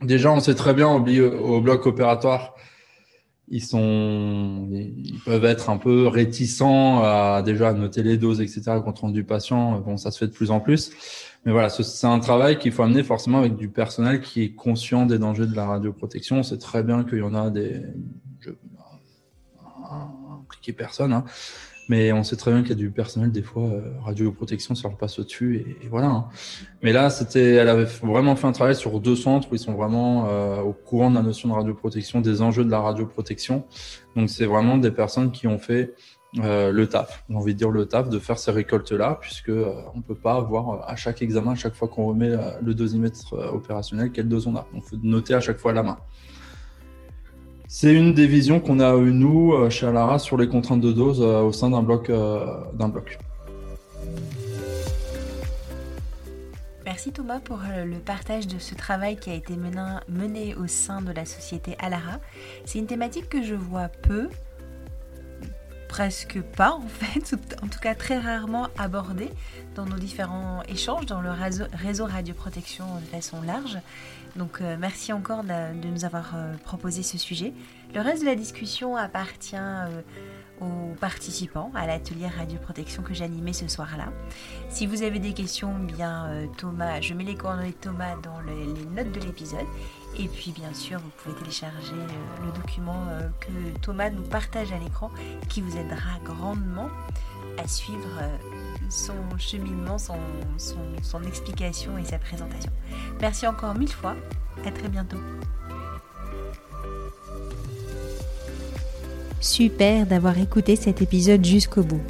Déjà, 0.00 0.32
on 0.32 0.40
sait 0.40 0.54
très 0.54 0.74
bien 0.74 0.88
au, 0.88 1.60
bloc 1.60 1.86
opératoire, 1.86 2.54
ils 3.48 3.62
sont, 3.62 4.68
ils 4.72 5.20
peuvent 5.24 5.44
être 5.44 5.68
un 5.68 5.76
peu 5.76 6.06
réticents 6.08 7.02
à 7.02 7.42
déjà 7.42 7.72
noter 7.74 8.02
les 8.02 8.16
doses, 8.16 8.40
etc. 8.40 8.62
Compte 8.82 9.00
rendu 9.00 9.14
du 9.20 9.24
patient. 9.24 9.78
Bon, 9.80 9.98
ça 9.98 10.10
se 10.10 10.18
fait 10.18 10.26
de 10.26 10.32
plus 10.32 10.50
en 10.50 10.58
plus. 10.58 10.90
Mais 11.44 11.52
voilà, 11.52 11.68
ce- 11.68 11.82
c'est 11.82 12.06
un 12.06 12.18
travail 12.18 12.58
qu'il 12.58 12.72
faut 12.72 12.82
amener 12.82 13.02
forcément 13.02 13.38
avec 13.40 13.56
du 13.56 13.68
personnel 13.68 14.22
qui 14.22 14.42
est 14.42 14.54
conscient 14.54 15.04
des 15.06 15.18
dangers 15.18 15.46
de 15.46 15.54
la 15.54 15.66
radioprotection. 15.66 16.38
On 16.38 16.42
sait 16.42 16.58
très 16.58 16.82
bien 16.82 17.04
qu'il 17.04 17.18
y 17.18 17.22
en 17.22 17.34
a 17.34 17.50
des, 17.50 17.82
je, 18.40 18.50
impliquer 20.40 20.72
personne, 20.72 21.12
hein, 21.12 21.24
Mais 21.88 22.12
on 22.12 22.22
sait 22.22 22.36
très 22.36 22.52
bien 22.52 22.60
qu'il 22.60 22.70
y 22.70 22.74
a 22.74 22.76
du 22.76 22.90
personnel, 22.90 23.32
des 23.32 23.42
fois, 23.42 23.64
euh, 23.64 23.92
radioprotection, 24.04 24.74
ça 24.74 24.88
leur 24.88 24.96
passe 24.96 25.18
au-dessus, 25.18 25.76
et, 25.82 25.88
voilà. 25.88 26.08
Hein. 26.08 26.26
Mais 26.82 26.92
là, 26.92 27.10
c'était, 27.10 27.54
elle 27.54 27.68
avait 27.68 27.88
vraiment 28.02 28.36
fait 28.36 28.46
un 28.46 28.52
travail 28.52 28.76
sur 28.76 29.00
deux 29.00 29.16
centres 29.16 29.48
où 29.50 29.54
ils 29.54 29.58
sont 29.58 29.74
vraiment 29.74 30.28
euh, 30.28 30.60
au 30.60 30.72
courant 30.72 31.10
de 31.10 31.16
la 31.16 31.22
notion 31.22 31.48
de 31.48 31.54
radioprotection, 31.54 32.20
des 32.20 32.40
enjeux 32.40 32.64
de 32.64 32.70
la 32.70 32.80
radioprotection. 32.80 33.64
Donc, 34.16 34.30
c'est 34.30 34.46
vraiment 34.46 34.76
des 34.76 34.92
personnes 34.92 35.32
qui 35.32 35.48
ont 35.48 35.58
fait 35.58 35.94
euh, 36.38 36.70
le 36.70 36.88
taf. 36.88 37.24
J'ai 37.28 37.36
envie 37.36 37.52
de 37.52 37.58
dire 37.58 37.70
le 37.70 37.86
taf 37.86 38.08
de 38.08 38.18
faire 38.20 38.38
ces 38.38 38.52
récoltes-là, 38.52 39.18
puisque 39.20 39.48
euh, 39.48 39.74
on 39.94 40.02
peut 40.02 40.14
pas 40.14 40.34
avoir 40.34 40.88
à 40.88 40.94
chaque 40.94 41.20
examen, 41.20 41.52
à 41.52 41.56
chaque 41.56 41.74
fois 41.74 41.88
qu'on 41.88 42.06
remet 42.06 42.30
le 42.62 42.74
dosimètre 42.74 43.32
opérationnel, 43.52 44.12
quelle 44.12 44.28
dose 44.28 44.46
on 44.46 44.54
a. 44.54 44.66
Donc, 44.72 44.84
faut 44.84 44.96
noter 45.02 45.34
à 45.34 45.40
chaque 45.40 45.58
fois 45.58 45.72
à 45.72 45.74
la 45.74 45.82
main. 45.82 45.98
C'est 47.74 47.94
une 47.94 48.12
des 48.12 48.26
visions 48.26 48.60
qu'on 48.60 48.80
a 48.80 48.94
eu, 48.96 49.14
nous, 49.14 49.54
euh, 49.54 49.70
chez 49.70 49.86
Alara, 49.86 50.18
sur 50.18 50.36
les 50.36 50.46
contraintes 50.46 50.82
de 50.82 50.92
dose 50.92 51.22
euh, 51.22 51.40
au 51.40 51.52
sein 51.52 51.72
euh, 51.72 52.46
d'un 52.74 52.88
bloc. 52.90 53.18
Merci 56.84 57.12
Thomas 57.12 57.40
pour 57.40 57.60
le 57.62 57.98
partage 57.98 58.46
de 58.46 58.58
ce 58.58 58.74
travail 58.74 59.16
qui 59.16 59.30
a 59.30 59.34
été 59.34 59.54
mené 59.56 60.54
au 60.54 60.66
sein 60.66 61.00
de 61.00 61.12
la 61.12 61.24
société 61.24 61.74
Alara. 61.78 62.20
C'est 62.66 62.78
une 62.78 62.86
thématique 62.86 63.30
que 63.30 63.42
je 63.42 63.54
vois 63.54 63.88
peu, 63.88 64.28
presque 65.92 66.40
pas 66.40 66.72
en 66.72 66.88
fait, 66.88 67.36
en 67.62 67.68
tout 67.68 67.78
cas 67.78 67.94
très 67.94 68.18
rarement 68.18 68.68
abordée 68.78 69.28
dans 69.74 69.84
nos 69.84 69.98
différents 69.98 70.62
échanges 70.66 71.04
dans 71.04 71.20
le 71.20 71.30
réseau, 71.30 71.64
réseau 71.74 72.06
radioprotection 72.06 72.86
de 72.98 73.04
façon 73.14 73.42
large. 73.42 73.76
Donc 74.34 74.62
euh, 74.62 74.78
merci 74.80 75.12
encore 75.12 75.44
de, 75.44 75.86
nous 75.86 76.06
avoir 76.06 76.32
euh, 76.34 76.54
proposé 76.64 77.02
ce 77.02 77.18
sujet. 77.18 77.52
Le 77.94 78.00
reste 78.00 78.22
de 78.22 78.26
la 78.26 78.36
discussion 78.36 78.96
appartient 78.96 79.54
euh, 79.54 80.00
aux 80.62 80.94
participants 80.98 81.70
à 81.74 81.86
l'atelier 81.86 82.26
radioprotection 82.26 83.02
que 83.02 83.12
j'animais 83.12 83.52
ce 83.52 83.68
soir-là. 83.68 84.06
Si 84.70 84.86
vous 84.86 85.02
avez 85.02 85.18
des 85.18 85.34
questions, 85.34 85.74
bien 85.78 86.48
Thomas, 86.56 87.02
je 87.02 87.12
mets 87.12 87.24
les 87.24 87.34
coordonnées 87.34 87.72
de 87.72 87.76
Thomas 87.76 88.16
dans 88.22 88.40
les 88.40 88.66
notes 88.94 89.12
de 89.12 89.20
l'épisode. 89.20 89.66
Et 90.18 90.28
puis 90.28 90.52
bien 90.52 90.72
sûr, 90.74 90.98
vous 90.98 91.10
pouvez 91.18 91.34
télécharger 91.36 91.94
le 92.44 92.52
document 92.52 93.06
que 93.40 93.78
Thomas 93.80 94.10
nous 94.10 94.22
partage 94.22 94.72
à 94.72 94.78
l'écran 94.78 95.10
qui 95.48 95.62
vous 95.62 95.76
aidera 95.76 96.18
grandement 96.24 96.88
à 97.58 97.66
suivre 97.66 98.20
son 98.90 99.14
cheminement, 99.38 99.98
son, 99.98 100.18
son, 100.58 101.22
explication 101.22 101.96
et 101.98 102.04
sa 102.04 102.18
présentation. 102.18 102.70
Merci 103.20 103.46
encore 103.46 103.74
mille 103.74 103.92
fois. 103.92 104.14
À 104.66 104.70
très 104.70 104.88
bientôt. 104.88 105.16
Super 109.40 110.06
d'avoir 110.06 110.38
écouté 110.38 110.76
cet 110.76 111.02
épisode 111.02 111.44
jusqu'au 111.44 111.82
bout. 111.82 112.02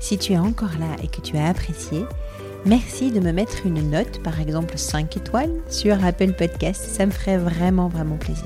Si 0.00 0.18
tu 0.18 0.32
es 0.32 0.38
encore 0.38 0.78
là 0.80 0.96
et 1.02 1.08
que 1.08 1.20
tu 1.20 1.36
as 1.36 1.46
apprécié, 1.46 2.04
merci 2.66 3.10
de 3.10 3.20
me 3.20 3.32
mettre 3.32 3.64
une 3.64 3.90
note, 3.90 4.22
par 4.22 4.40
exemple 4.40 4.76
5 4.76 5.16
étoiles, 5.16 5.52
sur 5.68 6.04
Apple 6.04 6.32
Podcast. 6.32 6.84
Ça 6.84 7.06
me 7.06 7.10
ferait 7.10 7.38
vraiment, 7.38 7.88
vraiment 7.88 8.16
plaisir. 8.16 8.44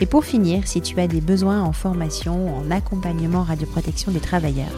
Et 0.00 0.06
pour 0.06 0.24
finir, 0.24 0.66
si 0.66 0.80
tu 0.80 0.98
as 1.00 1.06
des 1.06 1.20
besoins 1.20 1.62
en 1.62 1.72
formation, 1.72 2.56
en 2.56 2.70
accompagnement 2.70 3.42
radioprotection 3.42 4.12
des 4.12 4.20
travailleurs, 4.20 4.72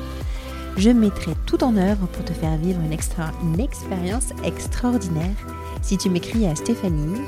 je 0.77 0.91
mettrai 0.91 1.33
tout 1.47 1.63
en 1.63 1.77
œuvre 1.77 2.07
pour 2.09 2.25
te 2.25 2.33
faire 2.33 2.57
vivre 2.57 2.81
une, 2.81 3.61
expérience 3.61 4.31
extraordinaire 4.45 5.37
si 5.83 5.97
tu 5.97 6.11
m'écris 6.11 6.47
à 6.47 6.57
stéphanie 6.57 7.23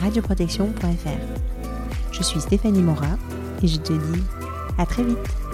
radioprotection.fr. 0.00 2.12
Je 2.12 2.22
suis 2.22 2.40
Stéphanie 2.40 2.82
Mora 2.82 3.18
et 3.62 3.66
je 3.66 3.78
te 3.78 3.92
dis 3.92 4.22
à 4.78 4.86
très 4.86 5.02
vite. 5.02 5.47